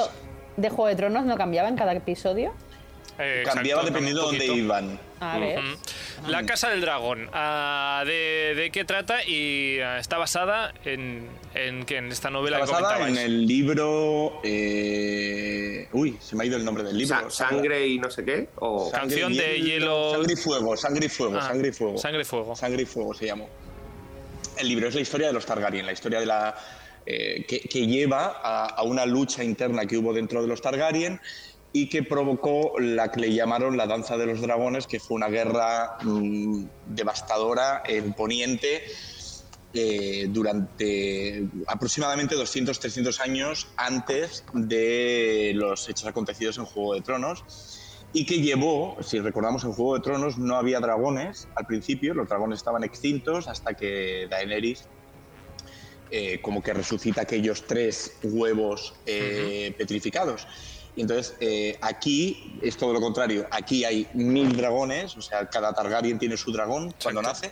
[0.57, 2.53] de Juego de Tronos no cambiaba en cada episodio.
[3.19, 4.99] Eh, Cambiaba exacto, dependiendo de dónde iban.
[5.31, 5.59] A ver.
[5.59, 6.29] Ujú.
[6.29, 7.29] La Casa del Dragón.
[7.33, 9.23] ah, de, de qué trata?
[9.25, 11.97] Y ah, está basada en, en, ¿qué?
[11.97, 14.39] en esta novela Está que basada en el libro.
[14.43, 17.29] eh, Uy, se me ha ido el nombre del libro.
[17.29, 18.89] Sa- sangre y no sé qué, o...
[18.91, 21.97] Canción de hielo- Sangre y fuego, sangre y fuego, Ah, sangre y fuego.
[21.97, 22.55] Sangre y Fuego.
[22.55, 23.49] Sangre y fuego se llamó.
[24.57, 26.55] El libro es la historia de los Targaryen, la historia de la.
[27.05, 31.19] eh, que, que lleva a, a una lucha interna que hubo dentro de los Targaryen
[31.73, 35.27] y que provocó la que le llamaron la danza de los dragones, que fue una
[35.27, 38.83] guerra mm, devastadora en Poniente
[39.73, 47.43] eh, durante aproximadamente 200-300 años antes de los hechos acontecidos en Juego de Tronos
[48.13, 52.29] y que llevó, si recordamos en Juego de Tronos no había dragones al principio, los
[52.29, 54.85] dragones estaban extintos hasta que Daenerys
[56.11, 60.45] eh, como que resucita aquellos tres huevos eh, petrificados.
[60.95, 65.73] Y entonces eh, aquí es todo lo contrario, aquí hay mil dragones, o sea, cada
[65.73, 67.51] Targaryen tiene su dragón cuando nace.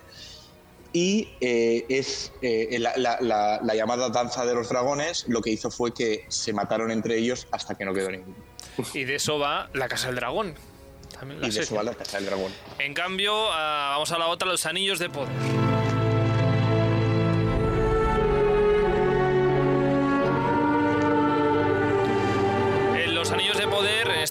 [0.93, 5.49] Y eh, es eh, la, la- la- la llamada danza de los dragones, lo que
[5.49, 8.35] hizo fue que se mataron entre ellos hasta que no quedó ninguno.
[8.93, 10.53] Y de eso va La Casa del Dragón.
[11.17, 12.51] También Y de eso va la casa del dragón.
[12.79, 15.29] En cambio, ah, vamos a la otra, Los Anillos de Poder.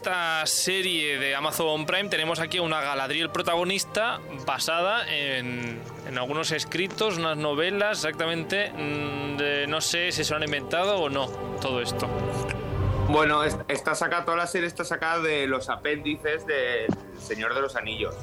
[0.05, 7.19] Esta serie de Amazon Prime, tenemos aquí una Galadriel protagonista basada en, en algunos escritos,
[7.19, 8.71] unas novelas, exactamente.
[8.75, 11.27] mm, no sé si se lo han inventado o no,
[11.61, 12.09] todo esto.
[13.11, 16.87] Bueno, es- está sacada, toda la serie está sacada de los apéndices del
[17.21, 18.15] Señor de los Anillos.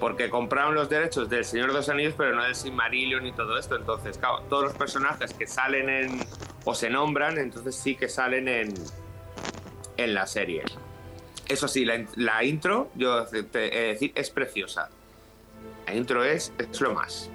[0.00, 3.58] Porque compraron los derechos del Señor de los Anillos, pero no del Silmarillion y todo
[3.58, 3.76] esto.
[3.76, 6.26] Entonces, claro, todos los personajes que salen en.
[6.64, 8.74] o se nombran, entonces sí que salen en.
[9.96, 10.62] En la serie.
[11.48, 14.88] Eso sí, la, la intro, yo te he de decir, es preciosa.
[15.86, 17.30] La intro es, es lo más.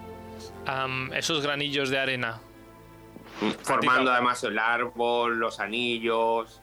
[1.13, 2.39] Esos granillos de arena.
[3.63, 6.61] Formando además el árbol, los anillos.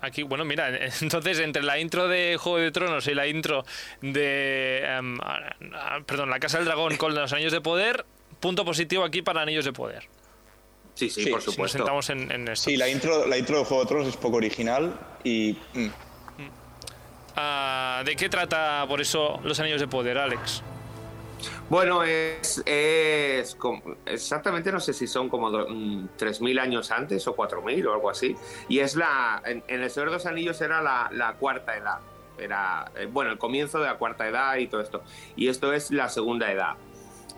[0.00, 3.64] Aquí, bueno, mira, entonces entre la intro de Juego de Tronos y la intro
[4.00, 4.82] de.
[4.84, 5.18] em,
[6.06, 8.06] perdón, La Casa del Dragón con los Anillos de Poder,
[8.40, 10.08] punto positivo aquí para Anillos de Poder.
[11.00, 11.78] Sí, sí, Sí, por si Nos supuesto.
[11.78, 12.68] sentamos en, en esto.
[12.70, 15.86] Sí, la intro, la intro de Juego de Tronos es poco original y mm,
[17.36, 20.62] Ah, ¿De qué trata por eso los Anillos de Poder, Alex?
[21.70, 27.26] Bueno, es, es como- exactamente, no sé si son como do- mm, 3.000 años antes
[27.28, 28.36] o 4.000 o algo así.
[28.68, 31.98] Y es la, en, en El Señor de los Anillos era la, la cuarta edad.
[32.38, 35.02] Era, eh, bueno, el comienzo de la cuarta edad y todo esto.
[35.36, 36.74] Y esto es la segunda edad,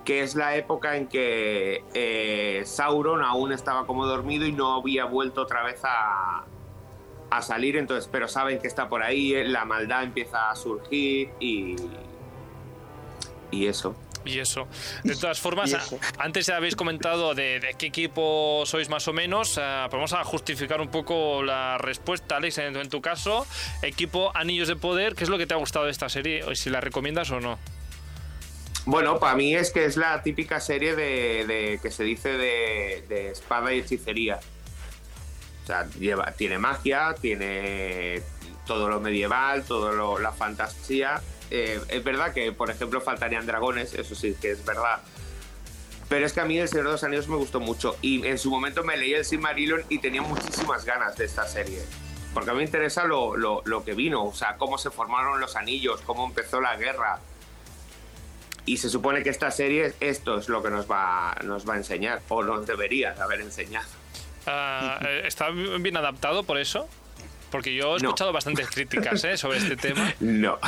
[0.05, 5.05] que es la época en que eh, Sauron aún estaba como dormido y no había
[5.05, 6.45] vuelto otra vez a,
[7.31, 7.77] a salir.
[7.77, 11.77] Entonces, pero saben que está por ahí, eh, la maldad empieza a surgir y,
[13.51, 13.95] y eso.
[14.25, 14.69] Y eso.
[15.03, 15.75] De todas formas,
[16.17, 19.59] antes ya habéis comentado de, de qué equipo sois más o menos.
[19.59, 22.59] ah, pero vamos a justificar un poco la respuesta, Alex.
[22.59, 23.45] En, en tu caso,
[23.83, 26.45] equipo Anillos de Poder, ¿qué es lo que te ha gustado de esta serie?
[26.55, 27.59] Si la recomiendas o no.
[28.85, 33.73] Bueno, para mí es que es la típica serie de, que se dice de, espada
[33.73, 34.41] y hechicería.
[35.63, 38.23] O sea, lleva, tiene magia, tiene
[38.67, 41.23] todo lo medieval, todo lo- la fantasía.
[41.51, 45.01] Eh, es verdad que, por ejemplo, faltarían dragones, eso sí que es verdad.
[46.09, 47.97] Pero es que a mí El Señor de los Anillos me gustó mucho.
[48.03, 51.83] Y en su momento me leí el Silmarillion y tenía muchísimas ganas de esta serie.
[52.35, 55.39] porque a mí me interesa lo, lo, lo que vino, o sea, cómo se formaron
[55.39, 57.21] los anillos, cómo empezó la guerra.
[58.65, 61.77] Y se supone que esta serie, esto es lo que nos va, nos va a
[61.79, 63.89] enseñar, o nos debería de haber enseñado.
[64.47, 66.89] Eh, ¿Está bien adaptado por eso?
[67.51, 68.09] Porque yo he No.
[68.09, 69.37] escuchado bastantes críticas ¿eh?
[69.37, 70.13] sobre este tema.
[70.21, 70.59] No.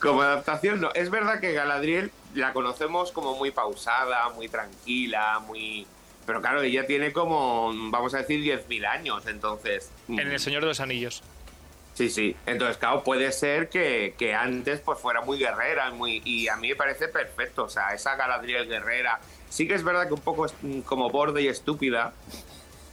[0.00, 0.90] como adaptación, no.
[0.94, 5.86] Es verdad que Galadriel la conocemos como muy pausada, muy tranquila, muy.
[6.26, 9.90] Pero claro, ella tiene como, vamos a decir, 10.000 años, entonces.
[10.08, 11.22] En El Señor de los Anillos.
[11.98, 12.36] Sí, sí.
[12.46, 16.68] Entonces, claro, puede ser que, que antes pues fuera muy guerrera muy, y a mí
[16.68, 17.64] me parece perfecto.
[17.64, 19.18] O sea, esa Galadriel guerrera.
[19.48, 22.12] Sí que es verdad que un poco es, mm, como borde y estúpida.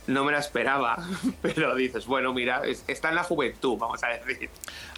[0.08, 0.98] No me la esperaba,
[1.44, 4.50] pero dices, bueno, mira, es- está en la juventud, vamos a decir.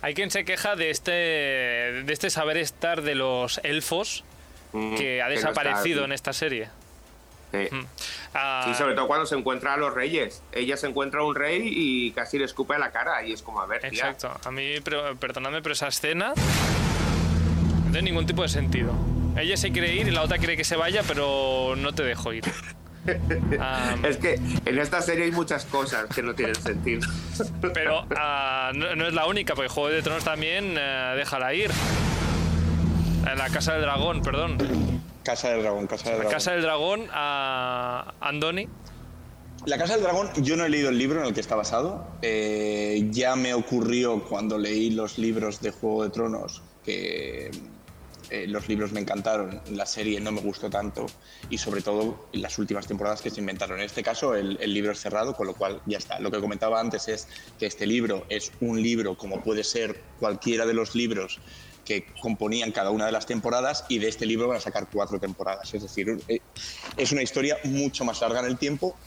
[0.02, 4.24] Hay quien se queja de este, de este saber estar de los elfos
[4.74, 6.70] Mm, que ha desaparecido en esta serie.
[7.52, 7.70] Sí.
[8.34, 10.44] Ah, Sí, sobre todo cuando se encuentra a los reyes.
[10.52, 13.42] Ella se encuentra a un rey y casi le escupe a la cara y es
[13.42, 13.90] como, a ver, tía.
[13.90, 14.32] Exacto.
[14.44, 18.94] A mí, pero, perdonadme, pero esa escena no tiene ningún tipo de sentido.
[19.38, 22.34] Ella se quiere ir y la otra quiere que se vaya, pero no te dejo
[22.34, 22.44] ir.
[23.58, 27.08] Ah, Es que en esta serie hay muchas cosas que no tienen sentido.
[27.74, 31.72] pero ah, no, no es la única, porque Juego de Tronos también eh, déjala ir.
[33.32, 34.58] En la Casa del Dragón, perdón.
[35.24, 36.34] Casa del Dragón, Casa del La Dragón.
[36.34, 38.70] Casa del Dragón a Andoni.
[39.66, 42.08] La Casa del Dragón, yo no he leído el libro en el que está basado.
[42.22, 47.52] Eh, ya me ocurrió cuando leí los libros de Juego de Tronos que
[48.30, 51.06] eh, los libros me encantaron, la serie no me gustó tanto
[51.50, 53.80] y sobre todo en las últimas temporadas que se inventaron.
[53.80, 56.20] En este caso el, el libro es cerrado, con lo cual ya está.
[56.22, 57.28] Lo que comentaba antes es
[57.60, 61.42] que este libro es un libro como puede ser cualquiera de los libros
[61.88, 65.20] que componían cada una de las temporadas y de este libro van a sacar cuatro
[65.22, 65.74] temporadas.
[65.74, 66.40] Es decir, eh,
[66.98, 68.98] es una historia mucho más larga en el tiempo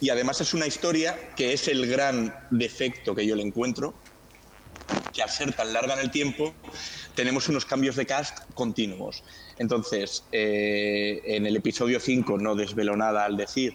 [0.00, 3.92] y además es una historia que es el gran defecto que yo le encuentro,
[5.12, 6.54] que al ser tan larga en el tiempo
[7.16, 9.24] tenemos unos cambios de cast continuos.
[9.58, 13.74] Entonces, eh, en el episodio 5 no desvelo nada al decir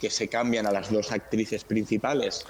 [0.00, 2.46] que se cambian a las dos actrices principales.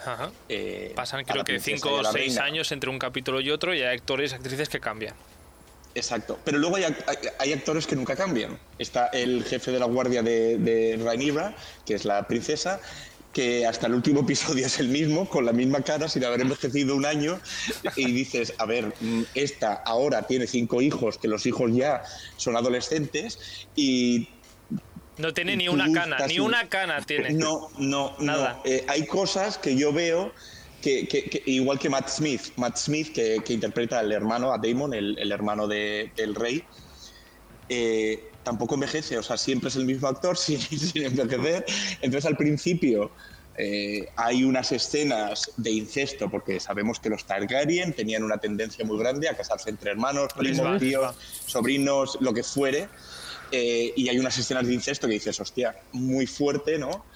[0.50, 2.44] Eh, Pasan creo que princesa 5 y a o la 6 reina.
[2.44, 5.14] años entre un capítulo y otro y hay actores y actrices que cambian.
[5.94, 6.38] Exacto.
[6.44, 6.94] Pero luego hay, hay-
[7.38, 8.58] hay actores que nunca cambian.
[8.78, 11.54] Está el jefe de la guardia de, de Rhaenyra,
[11.86, 12.80] que es la princesa,
[13.32, 16.96] que hasta el último episodio es el mismo, con la misma cara, sin haber envejecido
[16.96, 17.40] un año.
[17.96, 22.02] Y dices, a ver, mm, esta ahora tiene cinco hijos, que los hijos ya
[22.36, 23.38] son adolescentes,
[23.76, 24.28] y
[25.16, 27.30] No tiene ni una cana, ni un- una cana tiene.
[27.34, 28.54] no, no, Nada.
[28.64, 28.70] no.
[28.70, 30.32] Eh, hay cosas que yo veo
[30.84, 34.58] que, que- que- igual que Matt Smith, Matt Smith que, que interpreta al hermano, a
[34.58, 36.62] Damon, el, el hermano de- del rey,
[37.68, 41.64] eh, tampoco envejece, o sea, siempre es el mismo actor sin, sin envejecer.
[42.02, 43.10] Entonces al principio
[43.56, 48.98] eh, hay unas escenas de incesto, porque sabemos que los Targaryen tenían una tendencia muy
[48.98, 51.14] grande a casarse entre hermanos, primos, tíos,
[51.46, 52.88] sobrinos, lo que fuere.
[53.52, 57.06] eh, y hay unas escenas de incesto que dices, hostia, muy fuerte, ¿no?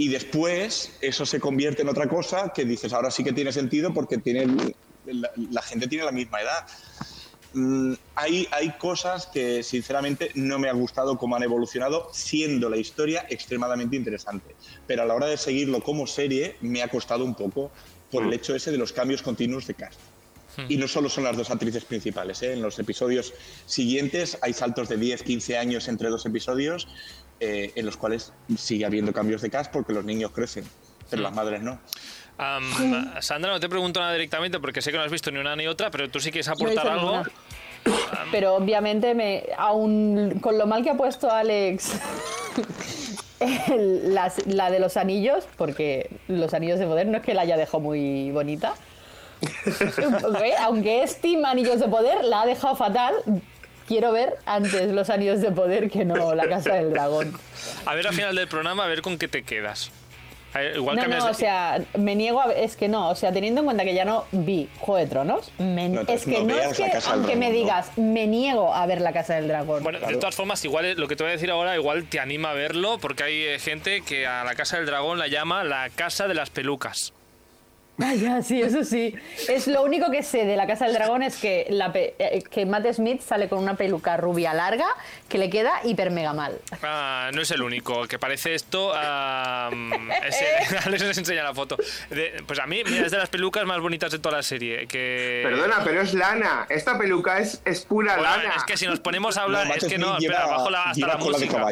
[0.00, 3.92] Y después eso se convierte en otra cosa que dices, ahora sí que tiene sentido
[3.92, 4.46] porque tiene,
[5.04, 6.66] la, la gente tiene la misma edad.
[7.52, 12.78] Mm, hay, hay cosas que sinceramente no me ha gustado cómo han evolucionado, siendo la
[12.78, 14.56] historia extremadamente interesante.
[14.86, 17.70] Pero a la hora de seguirlo como serie me ha costado un poco
[18.10, 20.00] por el hecho ese de los cambios continuos de cast.
[20.68, 22.54] Y no solo son las dos actrices principales, ¿eh?
[22.54, 23.34] en los episodios
[23.66, 26.88] siguientes hay saltos de 10, 15 años entre dos episodios
[27.40, 30.64] eh, en los cuales sigue habiendo cambios de cast porque los niños crecen,
[31.08, 31.78] pero las madres no.
[32.38, 32.64] Am,
[33.20, 35.66] Sandra, no te pregunto nada directamente porque sé que no has visto ni una ni
[35.66, 37.10] otra, pero tú sí quieres No aportar visto algo.
[37.12, 37.30] ninguna.
[38.30, 41.92] Pero obviamente, me, aún con lo mal que ha puesto Alex
[43.40, 47.42] el- las- la de los anillos, porque los anillos de poder no es que la
[47.42, 48.74] haya dejado muy bonita.
[50.60, 53.14] Aunque es Team Anillos de Poder, la ha dejado fatal.
[53.90, 57.36] Quiero ver antes los anillos de poder que no la casa del dragón.
[57.86, 59.90] A ver al final del programa, a ver con qué te quedas.
[60.54, 63.32] Ver, igual No, no, de- o sea, me niego a es que no, o sea,
[63.32, 66.54] teniendo en cuenta que ya no vi Juego de Tronos, me- No, es que no
[66.54, 69.82] no, es que, aunque me digas, me niego a ver la Casa del Dragón.
[69.82, 72.20] Bueno, de todas formas, igual eh, lo que te voy a decir ahora, igual te
[72.20, 75.64] anima a verlo, porque hay eh, gente que a la Casa del Dragón la llama
[75.64, 77.12] la Casa de las Pelucas.
[78.02, 79.14] Ah, ya, sí, eso sí.
[79.46, 82.42] Es lo único que sé de la Casa del Dragón es que, la pe- eh,
[82.50, 84.86] que Matt Smith sale con una peluca rubia larga
[85.28, 86.58] que le queda hiper mega mal.
[86.82, 88.92] Ah, no es el único, que parece esto.
[88.94, 89.68] ah,
[90.26, 91.76] ese- Alex les enseña la foto.
[92.08, 94.86] De- pues a mí, mira, es de las pelucas más bonitas de toda la serie.
[94.86, 95.42] Que...
[95.44, 96.64] Perdona, pero es lana.
[96.70, 98.54] Esta peluca es, es pura Bueno, lana.
[98.56, 100.70] es que si nos ponemos a hablar, No, es que no, Smith espera, lleva- bajo
[100.70, 101.66] la, hasta la música.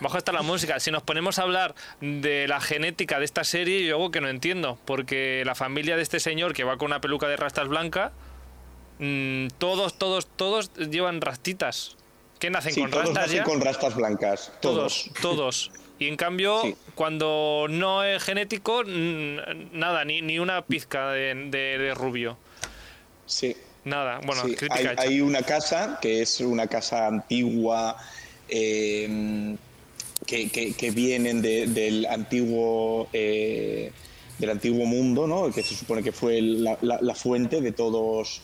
[0.00, 0.80] Bajo hasta la música.
[0.80, 4.28] Si nos ponemos a hablar de la genética de esta serie, yo algo que no
[4.28, 7.68] entiendo, porque la familia familia de este señor que va con una peluca de rastas
[7.68, 8.10] blanca,
[8.98, 11.94] mm, todos, todos, todos llevan rastitas.
[12.38, 13.44] ¿Qué nacen Sí, con todos rastas nacen ya?
[13.44, 14.50] con rastas blancas.
[14.62, 15.70] Todos, todos.
[15.98, 16.74] Y en cambio, Sí.
[16.94, 22.38] cuando no es genético, nada, ni, ni una pizca de, de- de rubio.
[23.26, 23.54] Sí.
[23.84, 24.20] Nada.
[24.24, 25.02] Bueno, Sí, crítica hay, hecha.
[25.02, 27.96] hay una casa que es una casa antigua
[28.48, 29.54] eh,
[30.26, 33.92] que, que- que vienen de- del antiguo eh,
[34.38, 35.50] del antiguo mundo, ¿no?
[35.52, 38.40] Que se supone que fue la, la- la fuente de todos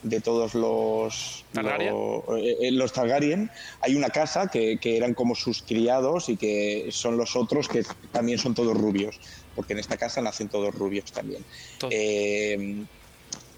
[0.00, 1.92] de todos los ¿Targaryen?
[1.92, 3.50] eh, eh, los Targaryen.
[3.80, 7.82] Hay una casa que, que eran como sus criados y que son los otros que
[8.12, 9.18] también son todos rubios,
[9.56, 11.44] porque en esta casa nacen todos rubios también.
[11.90, 12.84] Eh,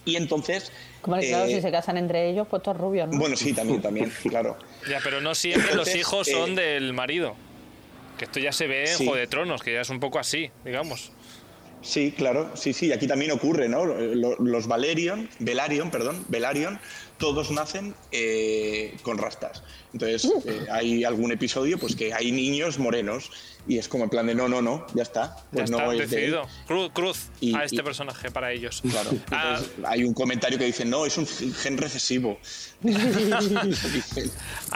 [0.06, 0.72] y entonces
[1.02, 3.18] Como claro, eh, si se casan entre ellos, pues todos rubios, ¿no?
[3.18, 4.56] bueno, sí, también, también, claro.
[4.88, 7.34] Ya, pero no siempre los hijos eh, son del marido.
[8.16, 9.04] Que esto ya se ve en Sí.
[9.04, 11.12] Juego de Tronos, que ya es un poco así, digamos.
[11.82, 13.86] Sí, claro, sí, sí, aquí también ocurre, ¿no?
[13.86, 16.78] Lo- Los Valerion, Velaryon, perdón, Velaryon,
[17.16, 19.62] todos nacen eh, con rastas.
[19.92, 23.30] Entonces, eh, hay algún episodio pues que hay niños morenos
[23.68, 25.36] y es como en plan de no, no, no, ya está.
[25.52, 26.46] Pues ya no está es decidido.
[26.66, 28.82] Cruz, cruz Y- a este y- personaje para ellos.
[28.88, 29.10] Claro.
[29.32, 32.38] Ah, Entonces, hay un comentario que dice, no, es un gen recesivo.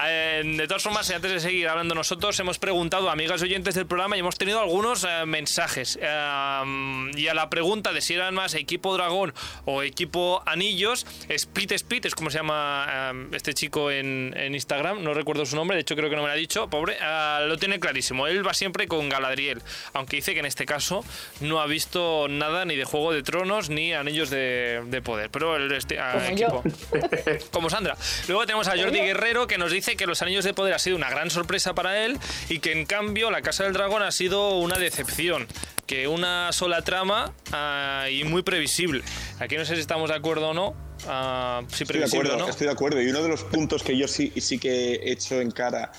[0.05, 3.87] Eh, de todas formas, antes de seguir hablando nosotros, hemos preguntado a amigas oyentes del
[3.87, 5.99] programa y hemos tenido algunos eh, mensajes.
[6.03, 9.33] Eh, y a la pregunta de si eran más equipo dragón
[9.65, 15.15] o equipo anillos, Split Split es como se llama este chico en, en Instagram, no
[15.15, 17.57] recuerdo su nombre, de hecho creo que no me lo ha dicho, pobre, eh, lo
[17.59, 18.27] tiene clarísimo.
[18.27, 21.05] Él va siempre con Galadriel, aunque dice que en este caso
[21.41, 25.31] no ha visto nada ni de Juego de Tronos ni Anillos de, de Poder.
[25.31, 26.63] Pero el este, ah, Como equipo
[27.51, 27.97] como Sandra.
[28.29, 30.97] Luego tenemos a Jordi Guerrero que nos dice que los Anillos de Poder ha sido
[30.97, 34.59] una gran sorpresa para él y que en cambio la Casa del Dragón ha sido
[34.59, 35.47] una decepción.
[35.87, 39.05] Que una sola trama ah, y muy previsible.
[39.39, 40.84] Aquí no sé si estamos de acuerdo o no.
[41.07, 42.49] Ah, sí, Estoy de acuerdo, no.
[42.49, 43.03] estoy de acuerdo.
[43.03, 45.93] Y uno de los puntos que yo sí, sí que he hecho en cara,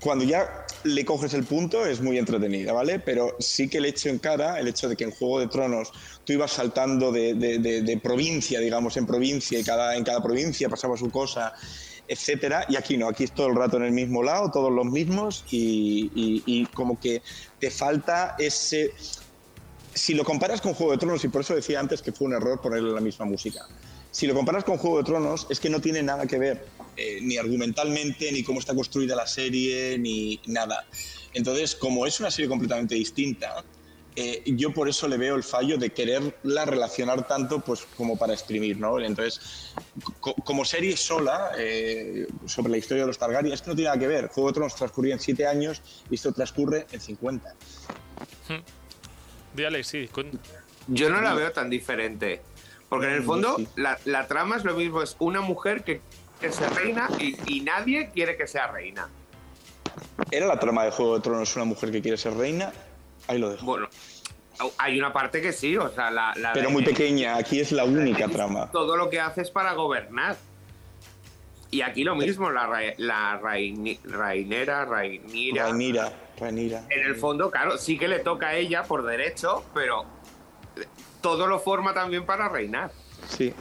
[0.00, 0.48] cuando ya
[0.84, 2.98] le coges el punto, es muy entretenida, ¿vale?
[3.00, 5.90] Pero sí que le echo en cara el hecho de que en Juego de Tronos
[6.24, 10.22] tú ibas saltando de, de- de- de provincia, digamos, en provincia, y cada, en cada
[10.22, 11.52] provincia pasaba su cosa,
[12.06, 12.64] etcétera.
[12.68, 15.44] Y aquí no, aquí es todo el rato en el mismo lado, todos los mismos,
[15.50, 17.22] y, y- y como que
[17.58, 18.92] te falta ese.
[19.94, 22.34] Si lo comparas con Juego de Tronos, y por eso decía antes que fue un
[22.34, 23.60] error ponerle la misma música.
[24.18, 26.66] Si lo comparas con Juego de Tronos, es que no tiene nada que ver,
[26.96, 30.84] eh, ni argumentalmente, ni cómo está construida la serie, ni nada.
[31.34, 33.62] Entonces, como es una serie completamente distinta,
[34.16, 38.32] eh, yo por eso le veo el fallo de quererla relacionar tanto pues, como para
[38.32, 38.76] exprimir.
[38.80, 38.98] ¿no?
[38.98, 39.72] Entonces,
[40.18, 43.90] co- como serie sola eh, sobre la historia de los Targaryen, es que no tiene
[43.90, 44.26] nada que ver.
[44.30, 47.54] Juego de Tronos transcurría en 7 años y esto transcurre en 50.
[49.54, 50.08] Di, Alex, sí.
[50.08, 50.32] con-
[50.88, 52.42] Yo no la veo tan diferente.
[52.88, 53.68] Porque en el fondo, Sí.
[53.76, 56.00] la, la trama es lo mismo: es una mujer que,
[56.40, 59.08] que sea reina y, y nadie quiere que sea reina.
[60.30, 62.72] ¿Era la trama de Juego de Tronos una mujer que quiere ser reina?
[63.26, 63.64] Ahí lo dejo.
[63.66, 63.88] Bueno,
[64.78, 66.32] hay una parte que sí, o sea, la.
[66.36, 68.70] la Pero de- muy pequeña, aquí es la única trama.
[68.70, 70.36] Todo lo que hace es para gobernar.
[71.70, 75.64] Y aquí lo mismo, la, ra- la raini- rainera, rainira.
[75.64, 76.82] Rainira, Rainira.
[76.88, 80.06] En el fondo, claro, sí que le toca a ella por derecho, pero
[81.20, 82.90] todo lo forma también para reinar.
[83.28, 83.52] Sí.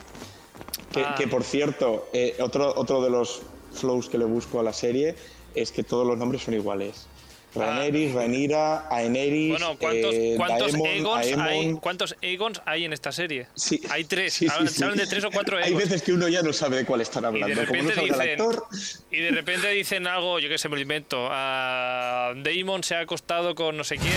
[0.94, 1.16] Que, Ah.
[1.18, 3.42] que, por cierto, eh, otro, otro de los
[3.74, 5.16] flows que le busco a la serie
[5.54, 7.08] es que todos los nombres son iguales.
[7.56, 9.58] Rhaenyra, Rhaenyra, Aenerys, Ah.
[9.58, 11.74] Bueno, ¿cuántos, eh, cuántos Daemon, Aegons hay.
[11.82, 13.48] ¿cuántos Aegons hay en esta serie?
[13.56, 13.82] Sí.
[13.90, 14.34] Hay tres.
[14.34, 14.76] Sí, sí, Hablan- sí.
[14.76, 15.84] Se hablan de tres o cuatro Hay Aegons.
[15.86, 17.66] veces que uno ya no sabe de cuál están Y de hablando.
[17.68, 18.68] Como no repente salga el dicen, actor,
[19.12, 21.28] y de repente dicen algo, yo que sé, me lo invento.
[21.32, 24.14] ah, Damon se ha acostado con no sé quién.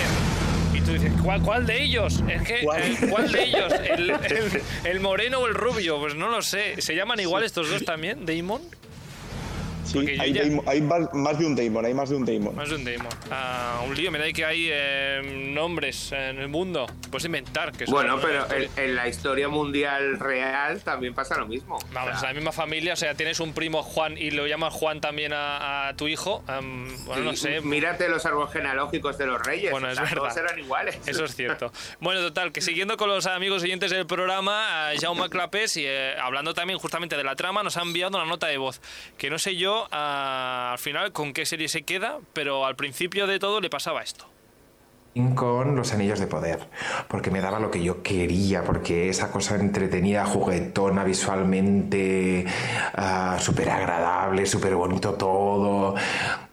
[0.91, 2.23] Y tú dices, ¿cuál, cuál de ellos?
[2.29, 2.83] Es que, ¿Cuál?
[2.83, 3.73] eh, ¿cuál de ellos?
[3.73, 5.99] ¿El, el- el moreno o el rubio?
[6.01, 6.81] Pues no lo sé.
[6.83, 8.27] ¿Se llaman igual estos dos también?
[8.27, 8.63] ¿Damon?
[9.93, 12.55] Sí, hay, ya- Daemon- hay más, de un Daemon, hay más de un Daemon.
[12.55, 13.09] Más de un Damon.
[13.31, 16.87] Ah, un lío, me da que hay eh, nombres en el mundo.
[17.11, 21.47] Puedes inventar que son Bueno, pero en, en la historia mundial real también pasa lo
[21.47, 21.77] mismo.
[21.77, 24.73] O Vamos, sea, la misma familia, o sea, tienes un primo Juan y lo llamas
[24.75, 26.43] Juan también a, a tu hijo.
[26.47, 27.61] am, bueno, no sé.
[27.61, 29.71] Mírate los árboles genealógicos de los reyes.
[29.71, 30.17] Bueno, o es sea, verdad.
[30.23, 30.99] Todos eran iguales.
[31.07, 31.73] Eso es cierto.
[32.01, 36.15] Bueno, total, que siguiendo con los amigos oyentes del programa, eh, Jaume Clapés, y eh,
[36.21, 38.81] hablando también justamente de la trama, nos ha enviado una nota de voz.
[39.19, 43.27] Que no sé yo ah, al final con qué serie se queda, pero al principio
[43.27, 44.27] de todo le pasaba esto.
[45.35, 46.61] con los anillos de poder,
[47.09, 52.47] porque me daba lo que yo quería, porque esa cosa entretenida, juguetona, visualmente,
[53.41, 55.97] súper agradable, súper bonito todo,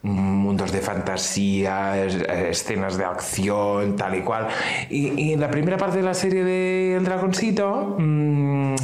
[0.01, 4.47] mundos de fantasía, es- escenas de acción, tal y cual.
[4.89, 8.75] Y, en la primera parte de la serie de El Dragoncito, mm,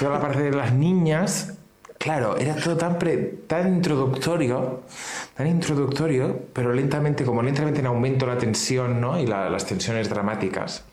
[0.00, 1.55] toda la parte de las niñas,
[2.06, 4.82] claro, era todo tan, pre- tan introductorio,
[5.36, 9.18] tan introductorio, pero lentamente, como lentamente en aumento la tensión, ¿no?
[9.18, 10.84] Y la- las tensiones dramáticas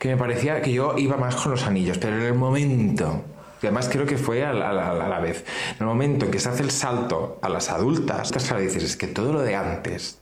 [0.00, 3.22] que me parecía que yo iba más con los anillos, pero en el momento,
[3.62, 6.64] y además creo que fue a la, vez, en el momento en que se hace
[6.64, 10.18] el salto a las adultas, claro, dices, es que todo lo de antes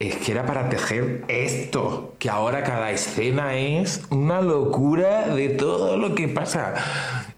[0.00, 5.96] es que era para tejer esto, que ahora cada escena es una locura de todo
[5.98, 6.74] lo que pasa.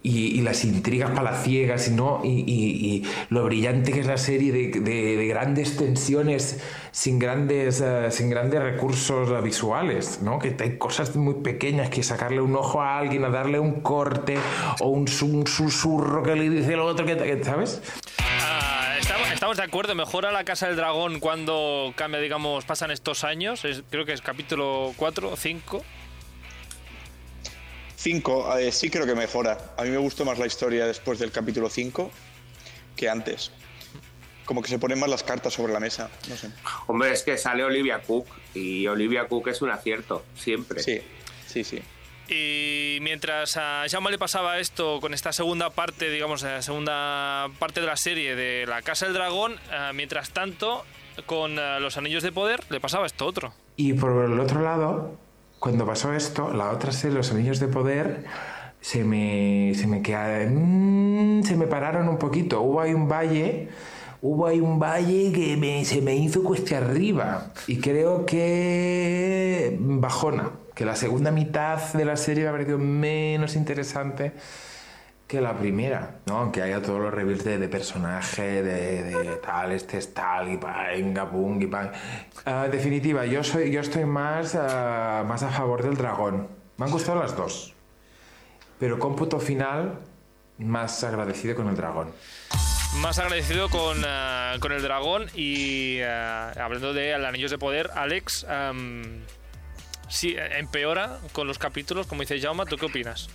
[0.04, 4.50] Y, y las intrigas palaciegas no, y, y- y lo brillante que es la serie
[4.50, 6.60] de, de- de grandes tensiones
[6.90, 10.40] sin grandes, eh, sin grandes recursos visuales, ¿no?
[10.40, 14.36] Que hay cosas muy pequeñas que sacarle un ojo a alguien, a darle un corte
[14.80, 17.80] o un, un susurro que le dice el otro, que- ¿sabes?
[19.42, 23.64] Estamos, estamos de acuerdo, mejora la Casa del Dragón cuando cambia, digamos, pasan estos años.
[23.64, 25.84] Es- creo que es capítulo 4 o 5.
[27.96, 29.58] 5, eh, sí creo que mejora.
[29.76, 32.12] A mí me gustó más la historia después del capítulo 5
[32.94, 33.50] que antes.
[34.44, 36.08] Como que se ponen más las cartas sobre la mesa.
[36.28, 36.48] No sé.
[36.86, 40.80] Hombre, es que sale Olivia Cook y Olivia Cook es un acierto, siempre.
[40.84, 41.00] Sí,
[41.48, 41.82] sí, sí.
[42.34, 47.80] Y mientras a Jaume le pasaba esto con esta segunda parte, digamos, la segunda parte
[47.82, 50.84] de la serie de la Casa del Dragón, eh, mientras tanto,
[51.26, 53.52] con eh, los Anillos de Poder le pasaba esto otro.
[53.76, 55.14] Y por el otro lado,
[55.58, 58.24] cuando pasó esto, la otra serie, Los Anillos de Poder,
[58.80, 62.62] se me, se me queda- mm, se me pararon un poquito.
[62.62, 63.68] Hubo ahí un valle,
[64.22, 67.52] hubo ahí un valle que me- se me hizo cuesta arriba.
[67.66, 73.56] Y creo que bajona, que la segunda mitad de la serie me ha parecido menos
[73.56, 74.32] interesante
[75.32, 76.38] que la primera, ¿no?
[76.38, 80.58] Aunque haya todos los reveals de, de personaje, de, de tal, este es tal, y
[80.58, 81.90] venga, pum, y pa.
[82.44, 86.48] Ah, en definitiva, yo, soy, yo estoy más, ah, más a favor del dragón.
[86.76, 87.72] Me han gustado las dos.
[88.78, 90.00] Pero cómputo final,
[90.58, 92.12] más agradecido con el dragón.
[92.96, 98.44] Más agradecido con, eh, con el dragón y hablando de Anillos de Poder, Alex,
[100.12, 103.28] sí, empeora con los capítulos, como dice Jaume, ¿tú qué opinas?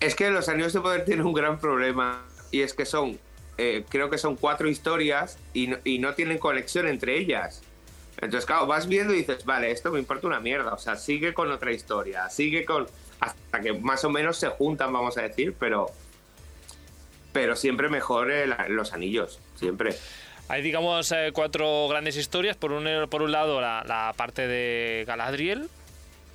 [0.00, 3.18] Es que los Anillos de Poder tienen un gran problema y es que son,
[3.58, 7.62] eh, creo que son cuatro historias y no, y no tienen conexión entre ellas.
[8.20, 10.72] Entonces, claro, vas viendo y dices, vale, esto me importa una mierda.
[10.72, 12.86] O sea, sigue con otra historia, sigue con.
[13.20, 15.86] hasta que más o menos se juntan, vamos a decir, pero.
[17.32, 19.94] Pero siempre mejor eh, la- los anillos, siempre.
[20.48, 22.56] Hay, digamos, eh, cuatro grandes historias.
[22.56, 25.68] Por un, por un lado, la, la parte de Galadriel,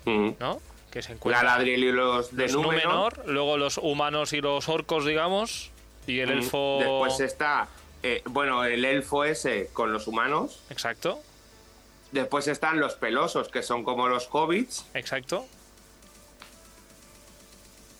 [0.06, 0.30] Mm.
[0.40, 0.60] ¿no?
[0.92, 2.84] Que se encuentra Galadriel y los de los Númenor.
[3.18, 5.72] Númenor, luego los humanos y los orcos, digamos,
[6.08, 6.38] y el Mm.
[6.40, 6.78] elfo...
[6.80, 7.68] Después está,
[8.04, 10.62] eh, bueno, el elfo ese con los humanos.
[10.70, 11.20] Exacto,
[12.12, 14.86] Después están los pelosos, que son como los hobbits.
[14.94, 15.46] exacto.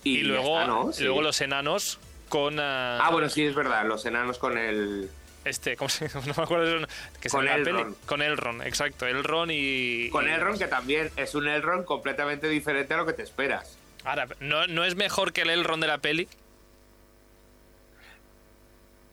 [0.04, 0.92] Y, Y, luego, está, ¿no?
[0.92, 1.04] Sí.
[1.04, 2.56] luego los enanos con...
[2.60, 5.10] eh, Ah, bueno, sí, es verdad, los enanos con el...
[5.44, 6.88] Este, ¿cómo se No me acuerdo de
[7.20, 7.78] que Con sale en la peli.
[7.80, 7.96] Elrond.
[8.06, 9.08] Con Elrond, exacto.
[9.08, 10.10] Elrond y...
[10.12, 13.78] Con y- Elrond, que también es un Elrond completamente diferente a lo que te esperas.
[14.04, 16.28] Ahora, ¿no, ¿no es mejor que el Elrond de la peli?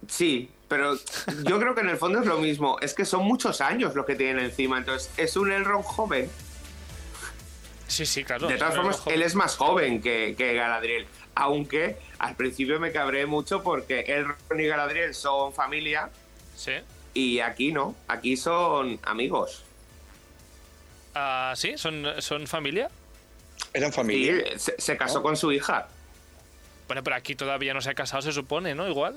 [0.07, 0.95] Sí, pero
[1.45, 2.79] yo creo que en el fondo es lo mismo.
[2.81, 4.79] Es que son muchos años lo que tienen encima.
[4.79, 6.31] Entonces, es un Elrond joven.
[7.87, 8.49] Sí, sí, claro.
[8.49, 11.07] de todas formas, él es más joven que, que Galadriel.
[11.41, 16.11] Aunque al principio me cabré mucho porque Elrond y Galadriel son familia
[16.57, 16.73] Sí.
[17.15, 17.95] y aquí no.
[18.09, 19.63] Aquí son amigos.
[21.15, 21.79] Ah, ¿Sí?
[21.79, 22.91] ¿Son, ¿Son familia?
[23.73, 24.59] ¿Eran familia?
[24.59, 25.87] se, se casó con su hija.
[26.89, 28.89] Bueno, pero aquí todavía no se ha casado, se supone, ¿no?
[28.89, 29.15] Igual.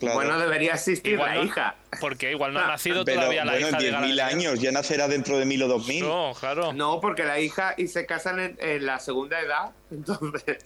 [0.00, 0.16] Claro.
[0.16, 1.76] Bueno, debería existir Igual la no- hija.
[1.98, 4.20] Porque igual no ha Ah, nacido Pero todavía la bueno, en hija de 10.000 Galadriel.
[4.20, 6.02] años, ya nacerá dentro de 1000 o 2000.
[6.04, 6.74] No, claro.
[6.74, 9.70] No, porque la hija y se casan en, en la segunda edad.
[9.90, 10.58] Entonces.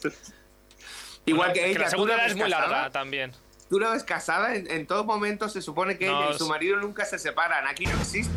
[1.28, 1.78] Igual Bueno, que ella.
[1.80, 2.68] la ¿tú segunda la edad ves es muy casada?
[2.72, 3.32] larga también.
[3.68, 6.48] Tú la ves casada, en, en todo momento se supone que No, ella y su
[6.48, 7.66] marido nunca se separan.
[7.66, 8.32] Aquí no existe.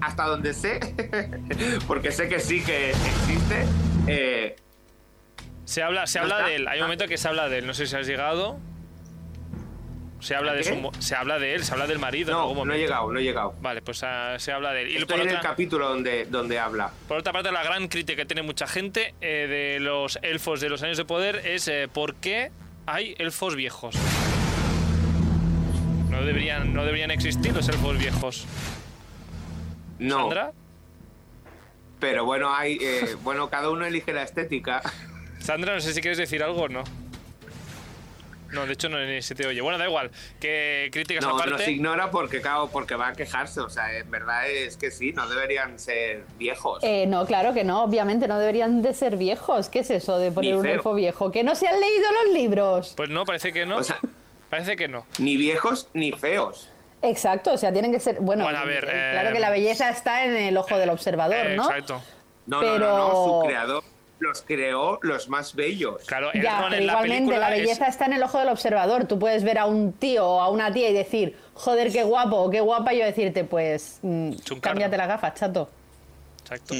[0.00, 0.80] hasta donde sé,
[1.86, 3.66] porque sé que sí que existe.
[4.06, 4.56] eh,
[5.66, 6.48] Se habla, se No habla está.
[6.48, 6.68] de él.
[6.68, 7.66] Hay un momento que se habla de él.
[7.66, 8.58] No sé si has llegado.
[10.20, 12.64] Se habla ¿A de su, se habla de él, se habla del marido en no,
[12.64, 13.54] no he llegado, no he llegado.
[13.60, 14.88] Vale, pues ah, se habla de él.
[14.90, 16.90] Y Estoy por en el otra, capítulo donde, donde habla.
[17.08, 20.68] por otra parte, la gran crítica que tiene mucha gente eh, de los elfos de
[20.68, 22.50] los años de poder es eh, por qué
[22.86, 23.94] hay elfos viejos.
[26.10, 28.46] No deberían, no deberían existir los elfos viejos.
[29.98, 30.52] No, ¿Sandra?
[31.98, 34.82] pero bueno, hay, eh, bueno, cada uno elige la estética.
[35.38, 36.82] Sandra, no sé si quieres decir algo o no.
[38.52, 39.60] No, de hecho no ni se te oye.
[39.60, 40.10] Bueno, da igual.
[40.40, 41.50] Que críticas No, aparte.
[41.52, 43.60] nos ignora porque, claro, porque va a quejarse.
[43.60, 46.82] O sea, en verdad es que sí, no deberían ser viejos.
[46.82, 49.68] Eh, no, claro que no, obviamente no deberían de ser viejos.
[49.68, 50.74] ¿Qué es eso de poner Ni un feo.
[50.74, 51.30] elfo viejo?
[51.30, 52.94] Que no se han leído los libros.
[52.96, 53.76] Pues no, parece que no.
[53.78, 53.98] O sea,
[54.48, 55.06] Parece que no.
[55.18, 56.68] ni viejos ni feos.
[57.02, 58.16] Exacto, o sea, tienen que ser.
[58.20, 60.90] Bueno, Bueno, a ver, eh, claro eh, que la belleza está en el ojo del
[60.90, 61.64] observador, Eh, ¿no?
[61.64, 62.02] Exacto.
[62.46, 63.84] No, Pero- no, no, no, su creador
[64.20, 66.02] los creó los más bellos.
[66.06, 68.48] Claro, Ya, pero en la igualmente película la es- belleza está en el ojo del
[68.50, 69.06] observador.
[69.06, 72.36] Tú puedes ver a un tío o a una tía y decir, joder, qué guapo
[72.36, 74.60] o qué guapa, y yo decirte, pues, mm, Chuncarro.
[74.60, 75.70] cámbiate las gafas, chato.
[76.42, 76.74] Exacto.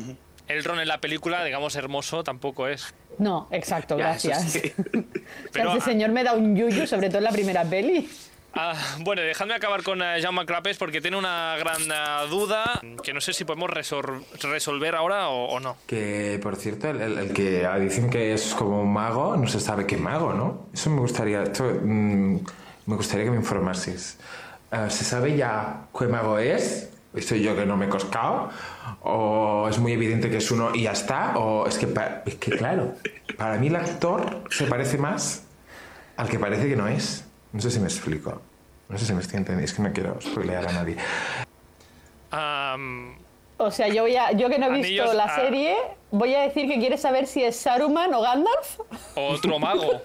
[0.49, 2.93] Elrond en la película, digamos, hermoso tampoco es.
[3.19, 4.43] No, exacto, Ya, gracias.
[4.53, 4.61] sí.
[4.83, 5.03] O sea,
[5.53, 8.09] Pero, ese señor me da un yuyu, sobre todo en la primera peli.
[8.55, 13.13] Ah, bueno, dejadme acabar con eh, Jaume Clapes porque tiene una gran eh, duda que
[13.13, 15.77] no sé si podemos resolver ahora o, no.
[15.87, 19.97] Que, por cierto, el, que dicen que es como un mago, no se sabe qué
[19.97, 20.67] mago, ¿no?
[20.73, 22.37] Eso me gustaría, esto, mm,
[22.87, 24.19] me gustaría que me informases.
[24.71, 26.91] Ah, ¿Se sabe ya qué mago es?
[27.21, 28.51] ¿Soy yo que no me he coscado?
[29.03, 31.37] ¿O es muy evidente que es uno y ya está?
[31.39, 31.89] ¿O es que,
[32.27, 32.95] es que claro,
[33.37, 35.45] para mí el actor se parece más
[36.17, 37.25] al que parece que no es?
[37.53, 38.41] No sé si me explico.
[38.89, 39.65] No sé si me estoy entendiendo.
[39.65, 40.97] Es que no quiero spoilear a nadie.
[42.31, 43.17] Am,
[43.59, 45.77] O sea, yo, voy a, yo que no he visto Anillos la a- serie,
[46.11, 48.81] voy a decir que quieres saber si es Saruman o Gandalf.
[49.15, 50.01] otro mago.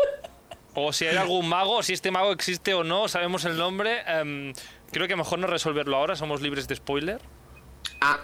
[0.74, 4.02] O si hay algún mago, o si este mago existe o no, sabemos el nombre.
[4.08, 4.52] Em,
[4.92, 7.22] creo que mejor no resolverlo ahora, somos libres de spoiler.
[8.02, 8.20] Ah,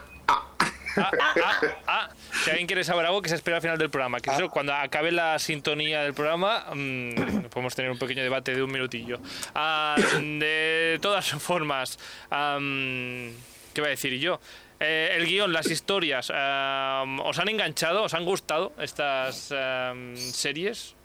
[0.98, 1.12] ah.
[1.20, 2.10] Ah, ah, ah.
[2.44, 4.20] Si alguien quiere saber algo, que se espera al final del programa.
[4.20, 8.64] Que eso, cuando acabe la sintonía del programa, mm, podemos tener un pequeño debate de
[8.64, 9.20] un minutillo.
[9.56, 11.98] Ah, de todas formas,
[12.30, 14.40] ¿qué voy a decir yo?
[14.80, 18.04] Eh, el guion, las historias, ¿os han enganchado?
[18.04, 20.96] ¿Os han gustado estas am, series?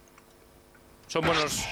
[1.08, 1.62] ¿Son buenos,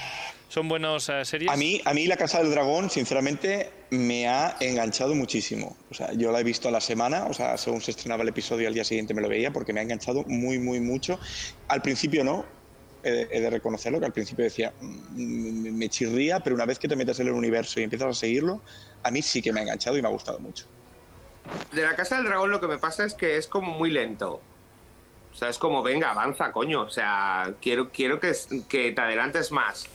[0.55, 1.51] son buenos eh, series?
[1.51, 5.75] A mí, a mí La Casa del Dragón, sinceramente, me ha enganchado muchísimo.
[5.91, 8.29] O sea, yo la he visto a la semana, o sea, según se estrenaba el
[8.29, 11.19] episodio, al día siguiente me lo veía, porque me ha enganchado muy, muy mucho.
[11.67, 12.45] Al principio no,
[13.03, 16.79] he de, he de reconocerlo, que al principio decía, "Mm, me chirría, pero una vez
[16.79, 18.61] que te metes en el universo y empiezas a seguirlo,
[19.03, 20.67] a mí sí que me ha enganchado y me ha gustado mucho.
[21.73, 24.39] De la Casa del Dragón lo que me pasa es que es como muy lento.
[25.33, 26.83] O sea, es como, venga, avanza, coño.
[26.83, 28.31] O sea, quiero, quiero que,
[28.69, 29.89] que te adelantes más.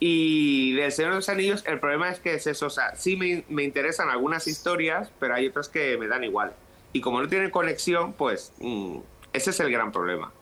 [0.00, 2.66] Y del Señor de los Anillos, el problema es que es eso.
[2.66, 6.52] O sea, sí me, me interesan algunas historias, pero hay otras que me dan igual.
[6.92, 8.98] Y como no tienen conexión, pues mm,
[9.32, 10.32] ese es el gran problema.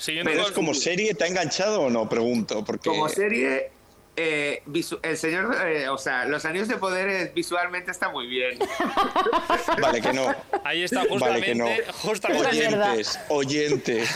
[0.00, 1.14] Siguiendo Pero ¿Es como serie?
[1.14, 2.08] ¿Te ha enganchado o no?
[2.08, 2.88] Pregunto, porque...
[2.88, 3.70] Como serie,
[4.22, 4.62] eh,
[5.02, 8.58] el Señor, eh, o sea, Los Anillos de Poder eh, visualmente está muy bien.
[9.80, 10.34] Vale, que no.
[10.64, 11.66] Ahí está, Vale, que no.
[12.02, 12.46] justamente.
[12.48, 14.10] Oyentes, oyentes.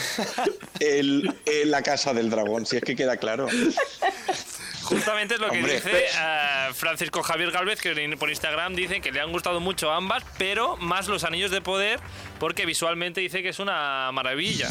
[0.80, 3.46] El, el- la casa del dragón, si es que queda claro.
[4.84, 5.74] Justamente es lo que Hombre.
[5.74, 10.22] dice eh, Francisco Javier Galvez, que por Instagram dice que le han gustado mucho ambas,
[10.38, 12.00] pero más los anillos de poder,
[12.38, 14.68] porque visualmente dice que es una maravilla.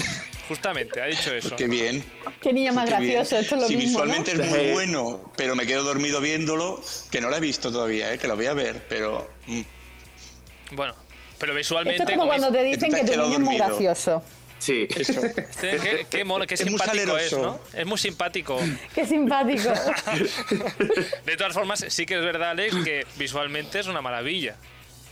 [0.47, 1.55] Justamente, ha dicho eso.
[1.55, 2.03] Qué bien.
[2.41, 4.05] Qué niño más qué gracioso, esto es lo si mismo, ¿no?
[4.05, 8.14] visualmente es muy bueno, pero me quedo dormido viéndolo, que no lo he visto todavía,
[8.14, 8.18] ¿eh?
[8.18, 9.30] que lo voy a ver, pero...
[9.47, 9.61] mm,
[10.72, 10.95] Bueno,
[11.39, 12.03] pero Esto visualmente.
[12.03, 14.24] es como como cuando te que dicen que tu niño es muy gracioso.
[14.64, 14.88] Sí.
[14.95, 15.20] Eso.
[16.09, 17.34] Qué, mono, qué Es muy simpático es.
[17.34, 17.59] ¿no?
[17.74, 18.57] Es muy simpático.
[18.95, 19.70] Qué simpático.
[21.26, 24.55] De todas formas, sí que es verdad, Alex, que visualmente es una maravilla.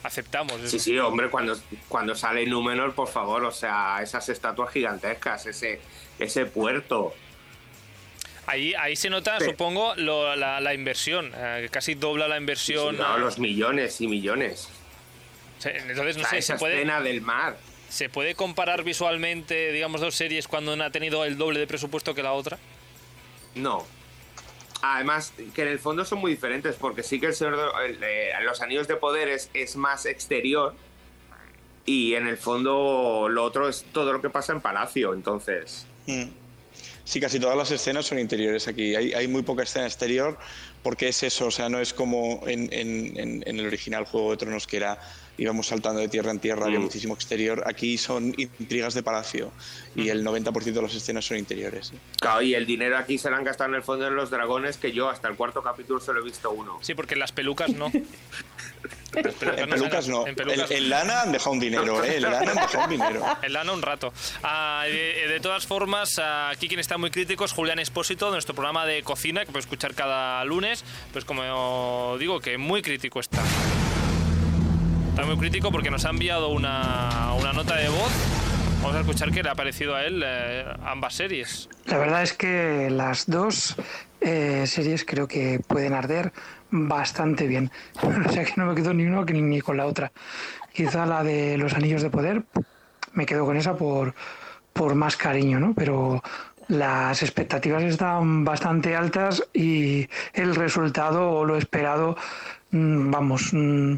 [0.04, 0.70] Aceptamos eso.
[0.70, 5.82] Sí, sí, hombre, cuando, cuando sale Númenor, por favor, o sea, esas estatuas gigantescas, ese,
[6.18, 7.14] ese puerto.
[8.48, 9.46] Ahí, ahí se nota, Sí.
[9.48, 11.32] supongo, lo- la, la inversión.
[11.36, 12.98] eh, que casi dobla la inversión.
[12.98, 14.70] No, los millones y millones.
[15.64, 17.58] Entonces, no O sea, sé, esa se puede, escena del mar.
[17.92, 22.16] ¿Se puede comparar visualmente, digamos, dos series cuando una ha tenido el doble de presupuesto
[22.16, 22.58] que la otra?
[23.54, 23.86] No.
[24.82, 28.00] Además, que en el fondo son muy diferentes, porque sí que el Señor de- el,
[28.04, 30.74] eh, Los Anillos de Poder es, es más exterior
[31.86, 35.86] y en el fondo lo otro es todo lo que pasa en Palacio, entonces...
[36.08, 36.30] Mm.
[37.04, 38.96] Sí, casi todas las escenas son interiores aquí.
[38.96, 40.38] Hay, hay muy poca escena exterior
[40.84, 44.32] porque es eso, o sea, no es como en, en- en- en el original Juego
[44.32, 45.00] de Tronos que era
[45.38, 46.84] íbamos saltando de tierra en tierra, había Mm.
[46.84, 47.64] muchísimo exterior.
[47.66, 49.52] Aquí son intrigas de palacio
[49.96, 51.94] y el 90% de las escenas son interiores.
[52.20, 54.78] Claro, y el dinero aquí se lo han gastado en el fondo de los dragones,
[54.78, 56.78] que yo hasta el cuarto capítulo solo he visto uno.
[56.82, 57.92] Sí, porque las pelucas no.
[59.14, 60.26] En pelucas no.
[60.28, 62.18] En pelucas En, en lana han dejado un dinero, ¿eh?
[62.18, 63.26] En lana han dejado un dinero.
[63.42, 64.14] En lana un rato.
[64.44, 68.34] Ah, de, de todas formas, ah, aquí quien está muy crítico es Julián Espósito, de
[68.34, 70.84] nuestro programa de cocina, que puede escuchar cada lunes.
[71.12, 73.42] Pues como digo, que muy crítico está.
[75.10, 78.12] Está muy crítico porque nos ha enviado una, una nota de voz.
[78.82, 81.70] Vamos a escuchar qué le ha parecido a él eh, ambas series.
[81.86, 83.76] La verdad es que las dos
[84.22, 86.32] eh, series creo que pueden arder
[86.72, 87.72] bastante bien.
[88.28, 90.12] O sea que no me quedo ni uno ni, ni con la otra.
[90.74, 92.44] Quizá la de los anillos de poder,
[93.14, 94.16] me quedo con esa por,
[94.74, 95.74] por más cariño, ¿no?
[95.74, 96.24] Pero
[96.68, 102.16] las expectativas están bastante altas y el resultado o lo esperado,
[102.72, 103.96] mm, vamos, mm,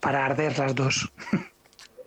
[0.00, 1.12] para arder las dos.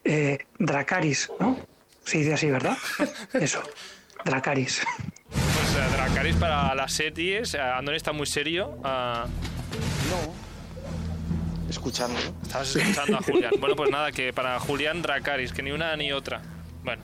[0.03, 1.59] Eh, Dracaris, ¿no?
[2.03, 2.75] Se dice así, ¿verdad?
[3.33, 3.61] Eso,
[4.25, 4.81] Dracaris.
[5.29, 7.53] Pues eh, Dracarys para las series.
[7.53, 8.79] eh, Andoni está muy serio.
[9.73, 12.19] Ah, Escuchando.
[12.43, 13.51] estabas escuchando a Julián.
[13.59, 16.41] Bueno, pues nada, que para Julián Dracaris, que ni una ni otra.
[16.83, 17.01] Bueno,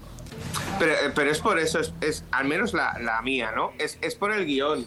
[0.79, 3.71] Pero, eh, pero es por eso, es, es- al menos la, la mía, ¿no?
[3.79, 4.85] Es, es por el guion.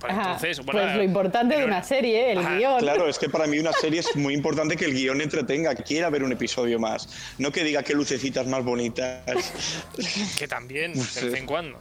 [0.00, 2.78] pues Ajá, entonces, bueno, pues lo importante de una serie, el Ajá, guion.
[2.80, 5.82] Claro, es que para mí una serie es muy importante que el guion entretenga, que
[5.84, 7.08] quiera ver un episodio más.
[7.38, 9.22] No que diga qué lucecitas más bonitas.
[10.38, 11.26] Que también, de sé.
[11.26, 11.78] vez en cuando.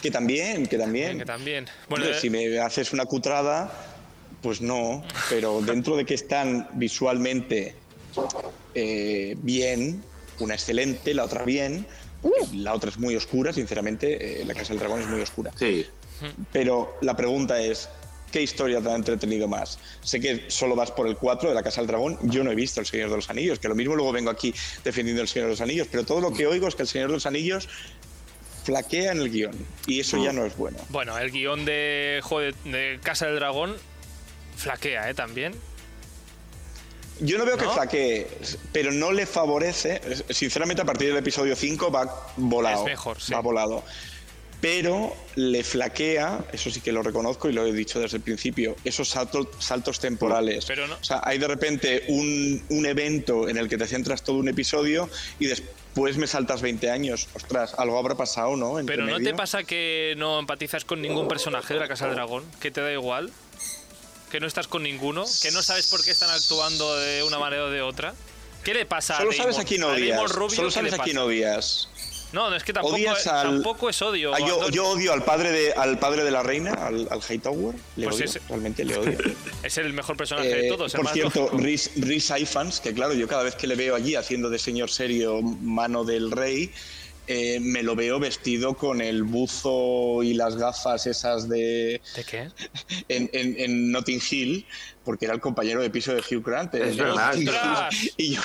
[0.00, 1.18] que también, que también.
[1.18, 1.66] Que también.
[1.88, 3.70] Bueno, eh, si me haces una cutrada,
[4.44, 5.02] pues no.
[5.30, 7.74] Pero dentro de que están visualmente
[8.74, 10.04] eh, bien,
[10.38, 11.86] una excelente, la otra bien,
[12.52, 15.50] la otra es muy oscura, sinceramente, eh, La Casa del Dragón es muy oscura.
[15.58, 15.86] Sí.
[16.52, 17.88] Pero la pregunta es,
[18.30, 19.78] ¿qué historia te ha entretenido más?
[20.02, 22.54] Sé que solo vas por el 4 de la Casa del Dragón, yo no he
[22.54, 25.46] visto El Señor de los Anillos, que lo mismo luego vengo aquí defendiendo El Señor
[25.46, 27.66] de los Anillos, pero todo lo que oigo es que El Señor de los Anillos
[28.64, 29.54] flaquea en el guion,
[29.86, 30.78] y eso ya no es bueno.
[30.90, 33.74] bueno, el guion de, joder, de Casa del Dragón
[34.56, 35.14] flaquea, ¿eh?
[35.14, 35.54] También.
[37.20, 38.26] Yo no veo que flaquee,
[38.72, 40.00] pero no le favorece.
[40.30, 42.80] Sinceramente, a partir del episodio 5 va volado.
[42.80, 43.32] Es mejor, sí.
[43.32, 43.84] Va volado.
[44.60, 48.74] Pero le flaquea, eso sí que lo reconozco y lo he dicho desde el principio,
[48.82, 50.64] esos saltos, saltos temporales.
[50.64, 54.22] Pero no- O sea, hay de repente un, un evento en el que te centras
[54.24, 57.28] todo un episodio y después me saltas 20 años.
[57.34, 58.78] Ostras, algo habrá pasado, ¿no?
[58.78, 62.14] Entre Pero ¿no te pasa que no empatizas con ningún personaje de la Casa del
[62.14, 62.44] Dragón?
[62.60, 63.30] ¿Que te da igual?
[64.34, 65.24] ¿Que no estás con ninguno?
[65.42, 68.14] ¿Que no sabes por qué están actuando de una manera o de otra?
[68.64, 70.32] ¿Qué le pasa Solo a sabes a quién A odias.
[70.32, 71.88] Rubio, Solo ¿qué sabes a quién odias.
[72.32, 74.34] No, no, es que tampoco, Odias al- tampoco es odio.
[74.34, 77.76] Ah, yo, odio al padre de, al padre de la reina, al, al Hightower.
[77.94, 79.16] Le Pues odio, ese- realmente le odio.
[79.62, 80.92] Es el mejor personaje de Eh, todos.
[80.94, 81.50] por cierto.
[81.52, 84.90] Rhys Rhys Ifans, que claro, yo cada vez que le veo allí haciendo de señor
[84.90, 86.72] serio mano del rey,
[87.26, 92.50] eh, me lo veo vestido con el buzo y las gafas esas de ¿De qué?
[93.08, 94.66] en, en- en Notting Hill,
[95.04, 96.74] porque era el compañero de piso de Hugh Grant.
[96.74, 97.90] Es verdad, Notting es verdad.
[98.16, 98.40] Y yo,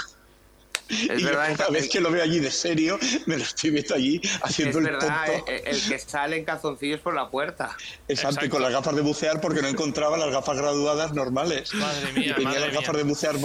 [0.90, 3.70] Es y yo verdad, cada vez que lo veo allí de serio, me lo estoy
[3.70, 5.52] viendo allí es haciendo el verdad, tonto.
[5.52, 7.76] eh, el que sale en calzoncillos por la puerta.
[8.08, 8.50] Exacto, y Exacto.
[8.50, 11.74] con las gafas de bucear porque no encontraba las gafas graduadas normales.
[11.76, 13.04] Madre mía, Y tenía madre las gafas mía.
[13.04, 13.36] de bucear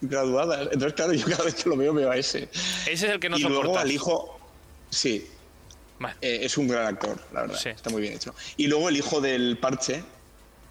[0.00, 0.60] graduadas.
[0.72, 2.48] Entonces, claro, yo cada vez que lo veo, veo a ese.
[2.86, 3.82] Ese es el que no y luego soportas.
[3.84, 4.40] al hijo.
[4.94, 5.28] Sí,
[5.98, 6.16] Vale.
[6.20, 7.58] eh, es un gran actor, la verdad.
[7.60, 7.68] Sí.
[7.70, 8.34] Está muy bien hecho.
[8.56, 10.02] Y luego el hijo del parche,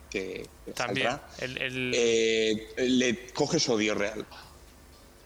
[0.09, 1.07] que que También.
[1.09, 4.25] saldrá, El, el- eh, le coges odio real.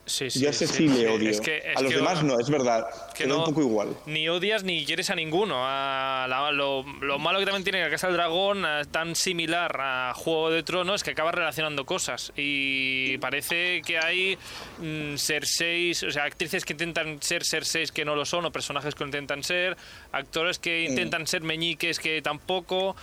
[0.08, 1.30] Sí, sí, yo a ese sí, le odio.
[1.30, 2.86] Es que- es a los que- demás no, es verdad.
[3.14, 3.96] que no- un poco igual.
[4.06, 5.56] Ni odias ni quieres a ninguno.
[5.66, 9.76] A la- lo, lo malo que también tiene la Casa del Dragón, eh, tan similar
[9.80, 12.32] a Juego de Tronos, es que acaba relacionando cosas.
[12.36, 14.38] Y parece que hay
[14.78, 18.94] mm, Cerseis, o sea, actrices que intentan ser Cerseis que no lo son, o personajes
[18.94, 19.76] que intentan ser,
[20.12, 20.90] actores que Mm.
[20.92, 22.96] intentan ser meñiques que tampoco.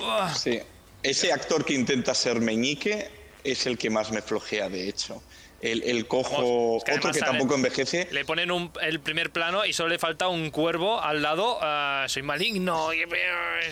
[0.00, 0.58] Uah, Sí.
[1.02, 3.08] Ese actor que intenta ser meñique
[3.44, 5.22] es el que más me flojea, de hecho.
[5.60, 8.06] El, el cojo, Vamos, que otro que sale- tampoco envejece.
[8.12, 11.58] Le ponen un- el primer plano y solo le falta un cuervo al lado.
[11.60, 13.04] ah, soy maligno, eh,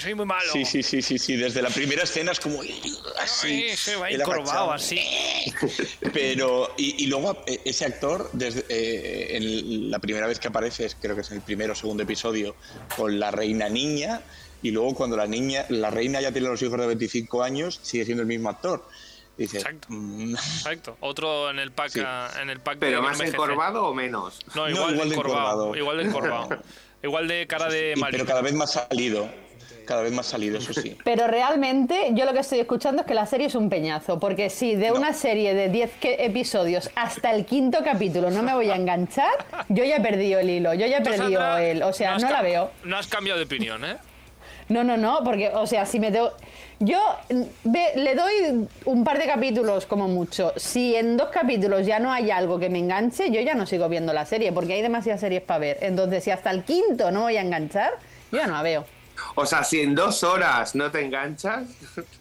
[0.01, 0.51] soy muy malo.
[0.53, 1.37] Sí, sí, sí, sí, sí.
[1.37, 2.61] Desde la primera escena es como
[3.21, 3.47] así.
[3.47, 4.99] Ay, se va encorvado así.
[6.13, 10.89] Pero, y, y luego eh, ese actor, desde eh, en la primera vez que aparece,
[11.01, 12.57] creo que es en el primero o segundo episodio,
[12.97, 14.23] con la reina niña,
[14.63, 18.05] y luego cuando la niña, la reina ya tiene los hijos de 25 años, sigue
[18.05, 18.89] siendo el mismo actor.
[19.37, 19.87] Dice, Exacto.
[19.91, 20.97] mm, Exacto.
[21.01, 22.01] Otro en el pack, Sí.
[22.41, 23.29] en el pack ¿Pero de más MGC.
[23.35, 24.41] encorvado o menos?
[24.55, 25.75] No, No, igual, igual de encorvado.
[25.75, 25.77] encorvado.
[25.77, 26.49] Igual de encorvado.
[27.03, 28.11] igual de cara de maligno.
[28.11, 29.29] pero cada vez más salido.
[29.87, 30.97] Cada vez más salido, eso sí.
[31.05, 34.51] Pero realmente yo lo que estoy escuchando es que la serie es un peñazo, porque
[34.51, 38.69] si de una serie de 10 que- episodios hasta el quinto capítulo no me voy
[38.71, 39.31] a enganchar,
[39.69, 41.83] yo ya he perdido el hilo, yo ya he perdido Sandra, el...
[41.85, 42.73] O sea, no la veo.
[42.83, 43.97] No has cambiado de opinión, ¿eh?
[44.69, 46.33] No, no, no, porque, o sea, si me tengo...
[46.79, 46.99] Yo
[47.65, 50.53] ve- le doy un par de capítulos como mucho.
[50.57, 53.89] Si en dos capítulos ya no hay algo que me enganche, yo ya no sigo
[53.89, 55.79] viendo la serie, porque hay demasiadas series para ver.
[55.81, 57.93] Entonces, si hasta el quinto no voy a enganchar,
[58.31, 58.85] yo ya no la veo.
[59.37, 61.65] O sea, si en dos horas no te enganchas,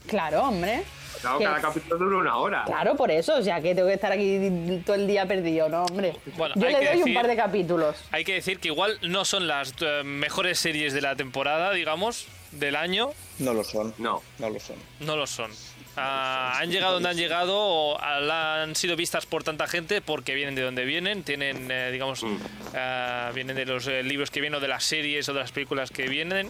[0.07, 0.83] Claro, hombre.
[1.19, 2.63] claro, cada capítulo dura una hora.
[2.65, 5.83] Claro, por eso, o sea, que tengo que estar aquí todo el día perdido, ¿no,
[5.83, 6.15] hombre?
[6.37, 7.97] Bueno, yo hay le doy un par de capítulos.
[8.11, 12.27] Hay que decir que igual no son las eh, mejores series de la temporada, digamos.
[12.55, 13.93] Del año No lo son.
[13.97, 14.21] No.
[14.39, 14.75] No lo son.
[14.99, 15.51] no lo son.
[15.97, 20.53] Ah, han llegado donde han llegado, o han sido vistas por tanta gente porque vienen
[20.55, 22.37] de donde vienen, tienen, eh, digamos, Mm.
[22.75, 25.51] ah, vienen de los eh, libros que vienen o de las series o de las
[25.53, 26.49] películas que vienen.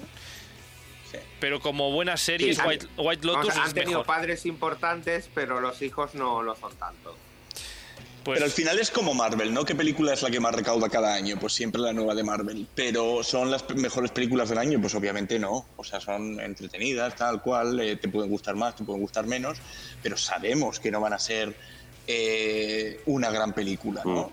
[1.39, 4.05] Pero como buenas series, Sí, han- White, White Lotus han es tenido mejor.
[4.05, 7.15] padres importantes, pero los hijos no lo son tanto.
[8.26, 9.63] Pues, Pero al final es como Marvel, ¿no?
[9.65, 11.38] ¿Qué película es la que más recauda cada año?
[11.39, 12.67] Pues siempre la nueva de Marvel.
[12.73, 14.82] Pero ¿son las mejores películas del año?
[14.82, 15.67] Pues obviamente no.
[15.78, 19.59] O sea, son entretenidas, tal cual, eh, te pueden gustar más, te pueden gustar menos,
[20.01, 21.55] pero sabemos que no van a ser
[22.07, 24.32] eh, una gran película, ¿no?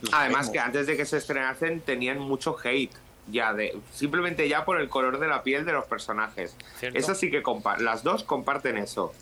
[0.00, 0.50] Lo Además sabemos.
[0.50, 2.94] que antes de que se estrenasen tenían mucho hate.
[3.30, 6.56] Ya de, simplemente ya por el color de la piel de los personajes.
[6.78, 6.98] Cierto.
[6.98, 9.12] Eso sí que compa- las dos comparten eso.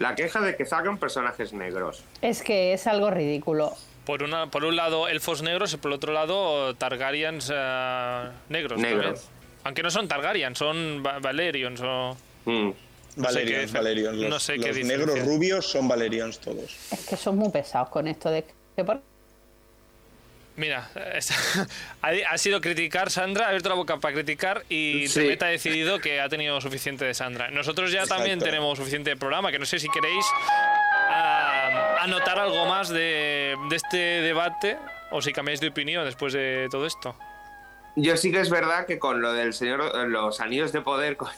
[0.00, 2.02] La queja de que sacan personajes negros.
[2.22, 3.74] Es que es algo ridículo.
[4.06, 8.80] por, una, por un lado elfos negros y por el otro lado Targaryens eh, negros.
[8.80, 9.28] Negros.
[9.62, 12.16] Aunque no son Targaryen, son Va- Valerians o...
[12.46, 12.68] Mm.
[12.68, 12.76] no sé
[13.16, 14.16] Valerians, qué- Valerians.
[14.16, 14.96] Los, no sé qué los diferencia.
[15.14, 16.74] negros rubios son Valerians todos.
[16.90, 19.02] Es que son muy pesados con esto de que por
[20.60, 21.32] Mira, es-
[22.02, 25.38] ha, sido criticar Sandra, ha abierto la boca para criticar y Sí.
[25.40, 27.50] Ha decidido que ha tenido suficiente de Sandra.
[27.50, 30.24] Nosotros ya también tenemos suficiente programa, que no sé si queréis
[31.08, 34.76] ah, anotar algo más de, de este debate
[35.10, 37.16] o si cambiáis de opinión después de todo esto.
[37.96, 41.30] Yo sí que es verdad que con lo del señor, los anillos de poder con-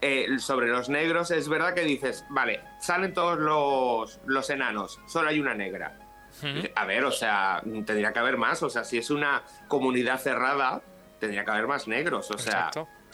[0.00, 5.28] eh, sobre los negros, es verdad que dices, vale, salen todos los, los enanos, solo
[5.28, 5.94] hay una negra.
[6.74, 8.62] A ver, o sea, tendría que haber más.
[8.62, 10.82] O sea, si es una comunidad cerrada,
[11.18, 12.30] tendría que haber más negros.
[12.30, 12.70] O sea,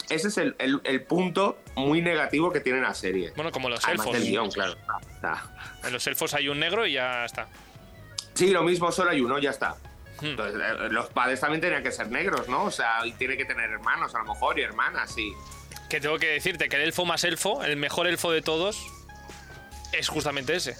[0.09, 3.33] ese es el, el- el punto muy negativo que tiene la serie.
[3.35, 4.19] Bueno, como los Además elfos.
[4.21, 4.75] del guion, claro.
[5.21, 5.43] Sea,
[5.83, 7.47] En los elfos hay un negro y ya está.
[8.33, 9.75] sí, lo mismo, solo hay uno, ya está.
[10.21, 10.25] Hmm.
[10.27, 12.63] Entonces, eh, los padres también tenían que ser negros, ¿no?
[12.63, 15.31] O sea, y tiene que tener hermanos a lo mejor y hermanas, y...
[15.89, 18.79] Que tengo que decirte que el elfo más elfo, el mejor elfo de todos,
[19.93, 20.75] es justamente ese.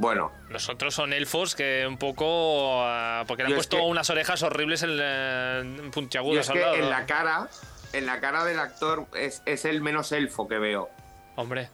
[0.00, 2.82] Bueno, Los otros son elfos que un poco.
[2.84, 6.54] ah, porque le han es puesto que- unas orejas horribles en, eh, es puntiagudas al
[6.54, 6.74] que lado.
[6.76, 7.48] en la cara,
[7.92, 10.88] en la cara del actor es, es el menos elfo que veo.
[11.36, 11.68] Hombre,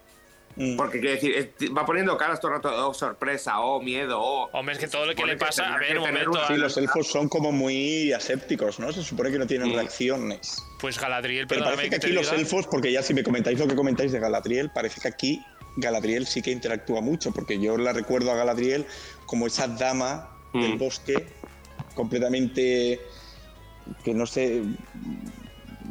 [0.57, 0.77] Mm.
[0.77, 4.49] Porque quiere decir, es- va poniendo caras todo el rato, oh, sorpresa, oh, miedo, oh.
[4.53, 5.75] hombre, es que todo lo que le pasa.
[5.75, 6.33] A ver, un momento.
[6.47, 8.93] Sí, ah, los elfos son como muy asépticos, ¿no?
[8.93, 10.62] Se supone que no tienen reacciones.
[10.81, 13.66] Pues Galadriel, Pero parece que que aquí los elfos, porque ya si me comentáis lo
[13.66, 15.45] que comentáis de Galadriel, parece que aquí
[15.77, 18.87] Galadriel sí que interactúa mucho, porque yo la recuerdo a Galadriel
[19.27, 20.79] como esa dama del Mm.
[20.79, 21.27] bosque,
[21.95, 23.01] completamente
[24.05, 24.62] que no se,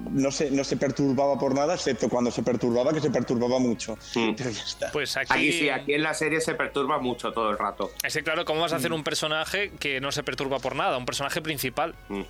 [0.10, 3.98] no se no se perturbaba por nada, excepto cuando se perturbaba, que se perturbaba mucho.
[4.16, 4.34] Mm.
[4.38, 4.92] Pero ya está.
[4.92, 5.34] Pues aquí.
[5.34, 7.92] Aquí sí, aquí en la serie se perturba mucho todo el rato.
[8.04, 10.98] Es que claro, ¿cómo vas a hacer un personaje que no se perturba por nada?
[10.98, 12.22] Un personaje principal, Mm.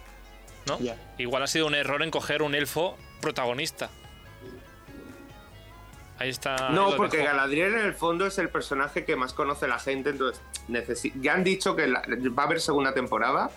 [0.67, 0.79] ¿no?
[1.17, 3.89] Igual ha sido un error en coger un elfo protagonista.
[6.19, 6.69] Ahí está.
[6.69, 7.29] No, porque dejo.
[7.29, 11.33] Galadriel en el fondo es el personaje que más conoce la gente, entonces necesi- ya
[11.33, 12.03] han dicho que la-
[12.37, 13.49] va a haber segunda temporada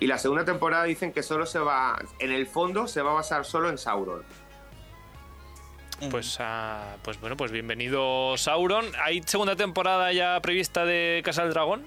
[0.00, 3.14] y la segunda temporada dicen que solo se va, en el fondo se va a
[3.14, 4.22] basar solo en Sauron.
[6.10, 8.84] Pues, ah, pues bueno, pues bienvenido Sauron.
[9.02, 11.84] ¿Hay segunda temporada ya prevista de Casa del Dragón?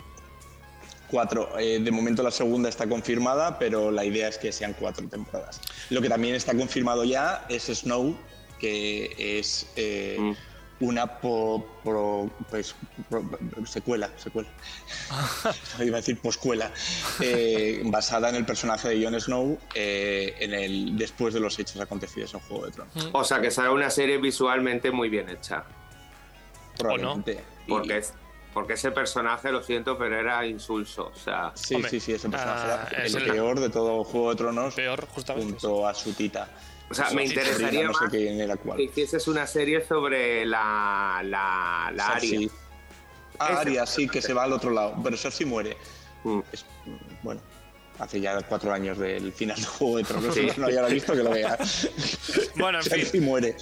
[1.10, 1.60] Cuatro.
[1.60, 5.62] Eh, de momento la segunda está confirmada, pero la idea es que sean cuatro temporadas.
[5.90, 8.18] Lo que también está confirmado ya es Snow,
[8.60, 10.34] que es eh, Mm.
[10.82, 12.76] una po- pro- pues,
[13.10, 13.24] pro-
[13.66, 14.50] secuela, secuela.
[15.80, 16.72] Iba a decir poscuela.
[17.22, 21.80] eh, basada en el personaje de Jon Snow eh, en el, después de los hechos
[21.82, 23.10] acontecidos en Juego de Tronos.
[23.14, 25.64] O sea que será una serie visualmente muy bien hecha.
[26.78, 27.44] Probablemente.
[27.66, 28.14] Y- Porque, es-
[28.54, 31.12] porque ese personaje, lo siento, pero era insulso.
[31.14, 33.70] O sea, Sí, Hombre, sí, sí, ese personaje ah, era es el el- peor de
[33.70, 35.52] todo Juego de Tronos Peor, justamente.
[35.52, 36.50] junto a su tita.
[36.90, 38.78] O sea me interesaría no sé más era cuál.
[38.78, 42.50] que hicieses una serie sobre la, la, la Aria.
[43.40, 44.96] Ah, Aria, sí, que se va al otro lado.
[45.04, 45.76] Pero Cersei muere.
[46.24, 46.40] Mm.
[46.52, 46.66] Es,
[47.22, 47.42] bueno,
[48.00, 50.36] hace ya cuatro años del final del Juego de Tronos.
[50.36, 50.48] Sí.
[50.58, 51.58] No haya visto que lo vea.
[52.56, 52.92] Bueno, en fin.
[53.00, 53.56] Cersei muere.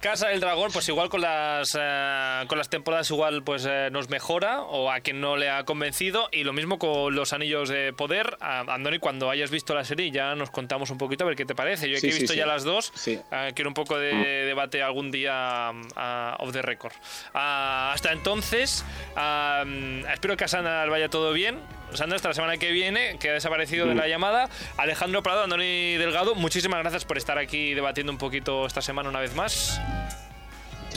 [0.00, 4.08] Casa del Dragón, pues igual con las eh, con las temporadas igual pues eh, nos
[4.08, 7.92] mejora o a quien no le ha convencido y lo mismo con los Anillos de
[7.92, 8.36] Poder.
[8.40, 11.54] Andoni, cuando hayas visto la serie ya nos contamos un poquito a ver qué te
[11.54, 11.88] parece.
[11.88, 12.38] Yo Sí, que he visto sí.
[12.38, 13.22] ya las dos, eh,
[13.54, 14.12] quiero un poco de
[14.44, 16.92] debate algún día ah, off the record.
[17.34, 18.84] Ah, hasta entonces,
[19.16, 21.58] ah, mm, espero que a Sandra le vaya todo bien.
[21.96, 24.48] Sandra, hasta la semana que viene, que ha desaparecido de la llamada.
[24.76, 29.20] Alejandro Prado, Andoni Delgado, muchísimas gracias por estar aquí debatiendo un poquito esta semana una
[29.20, 29.80] vez más.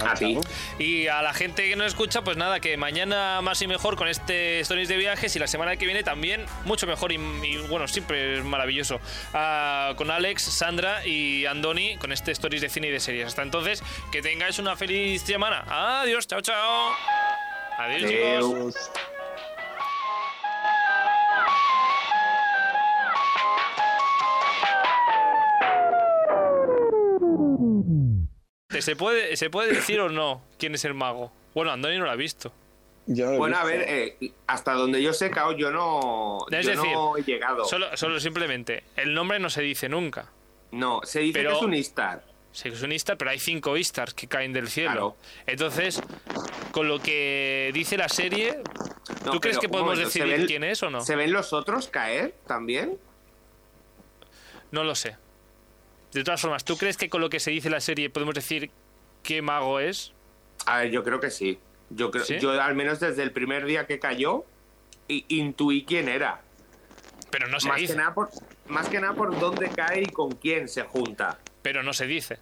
[0.04, 0.38] A ti.
[0.80, 4.08] Y a la gente que nos escucha, pues nada, que mañana más y mejor con
[4.08, 7.88] este Stories de viajes y la semana que viene también mucho mejor y, y, bueno,
[7.88, 9.00] siempre es maravilloso.
[9.34, 13.28] Ah, con Alex, Sandra y Andoni con este Stories de cine y de series.
[13.28, 15.64] Hasta entonces, que tengáis una feliz semana.
[16.02, 16.92] Adiós, chao, chao.
[17.78, 18.92] Adiós, chicos.
[28.70, 31.32] ¿Se puede, ¿Se puede decir o no quién es el mago?
[31.54, 32.52] Bueno, Andoni no lo ha visto.
[33.08, 36.72] Yo lo Bueno, a ver, eh, hasta donde yo sé, Cao, yo no, Es yo
[36.72, 37.66] decir, no he llegado.
[37.66, 40.32] Solo, solo simplemente, el nombre no se dice nunca.
[40.72, 42.24] No, se dice Pero- que es un Istar.
[42.52, 44.92] Sí que es un Istar, pero hay cinco Istars que caen del cielo.
[44.92, 45.16] Claro.
[45.46, 46.02] Entonces,
[46.72, 48.60] con lo que dice la serie,
[49.26, 51.02] No, ¿tú crees que podemos momento, ¿se decidir ven- quién es o no?
[51.02, 52.98] ¿Se ven los otros caer también?
[54.72, 55.18] No lo sé.
[56.16, 58.72] De todas formas, ¿tú crees que con lo que se dice la serie podemos decir
[59.22, 60.14] qué mago es?
[60.66, 61.60] A ver, yo creo que sí.
[61.90, 62.40] Yo creo, ¿Sí?
[62.40, 64.46] yo al menos desde el primer día que cayó,
[65.10, 66.42] intuí quién era.
[67.32, 67.94] Pero no se más, dice.
[67.94, 68.30] que nada por,
[68.68, 71.38] más que nada por dónde cae y con quién se junta.
[71.62, 72.40] Pero no se dice.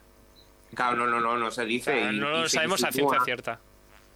[0.76, 2.00] Claro, no, no, no, no se dice.
[2.12, 3.10] y- no lo sabemos a insinúa.
[3.10, 3.60] ciencia cierta.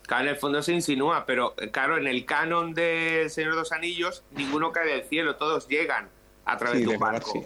[0.03, 3.53] Claro, en el fondo se insinúa, pero eh, claro, en el canon de El Señor
[3.53, 6.09] de los Anillos, ninguno cae del cielo, todos llegan
[6.45, 7.45] a través Sí, de un barco.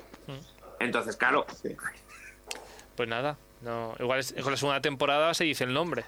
[0.84, 1.75] Entonces, claro, Sí.
[2.95, 6.03] Pues nada, no, igual es- con la segunda temporada se dice el nombre.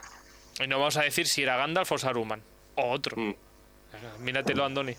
[0.63, 2.41] Y no vamos a decir si era Gandalf o Saruman.
[2.75, 3.15] O otro.
[3.19, 3.33] Mm.
[4.19, 4.95] Míratelo, Andoni.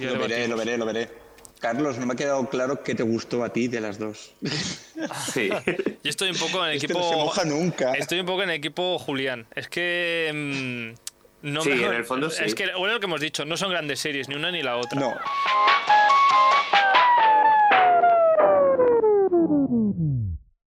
[0.00, 1.08] Lo veré, lo veré, lo veré.
[1.60, 4.34] Carlos, no me ha quedado claro qué te gustó a ti de las dos.
[5.32, 5.48] sí.
[6.02, 7.00] Yo estoy un poco en el Este equipo.
[7.00, 7.92] no se moja nunca.
[7.94, 9.46] Estoy un poco en el equipo Julián.
[9.54, 10.30] Es que.
[10.34, 12.42] mm, no Sí, me- en el fondo sí.
[12.44, 14.76] Es que, bueno, lo que hemos dicho, no son grandes series, ni una ni la
[14.76, 14.98] otra.
[15.00, 15.14] No.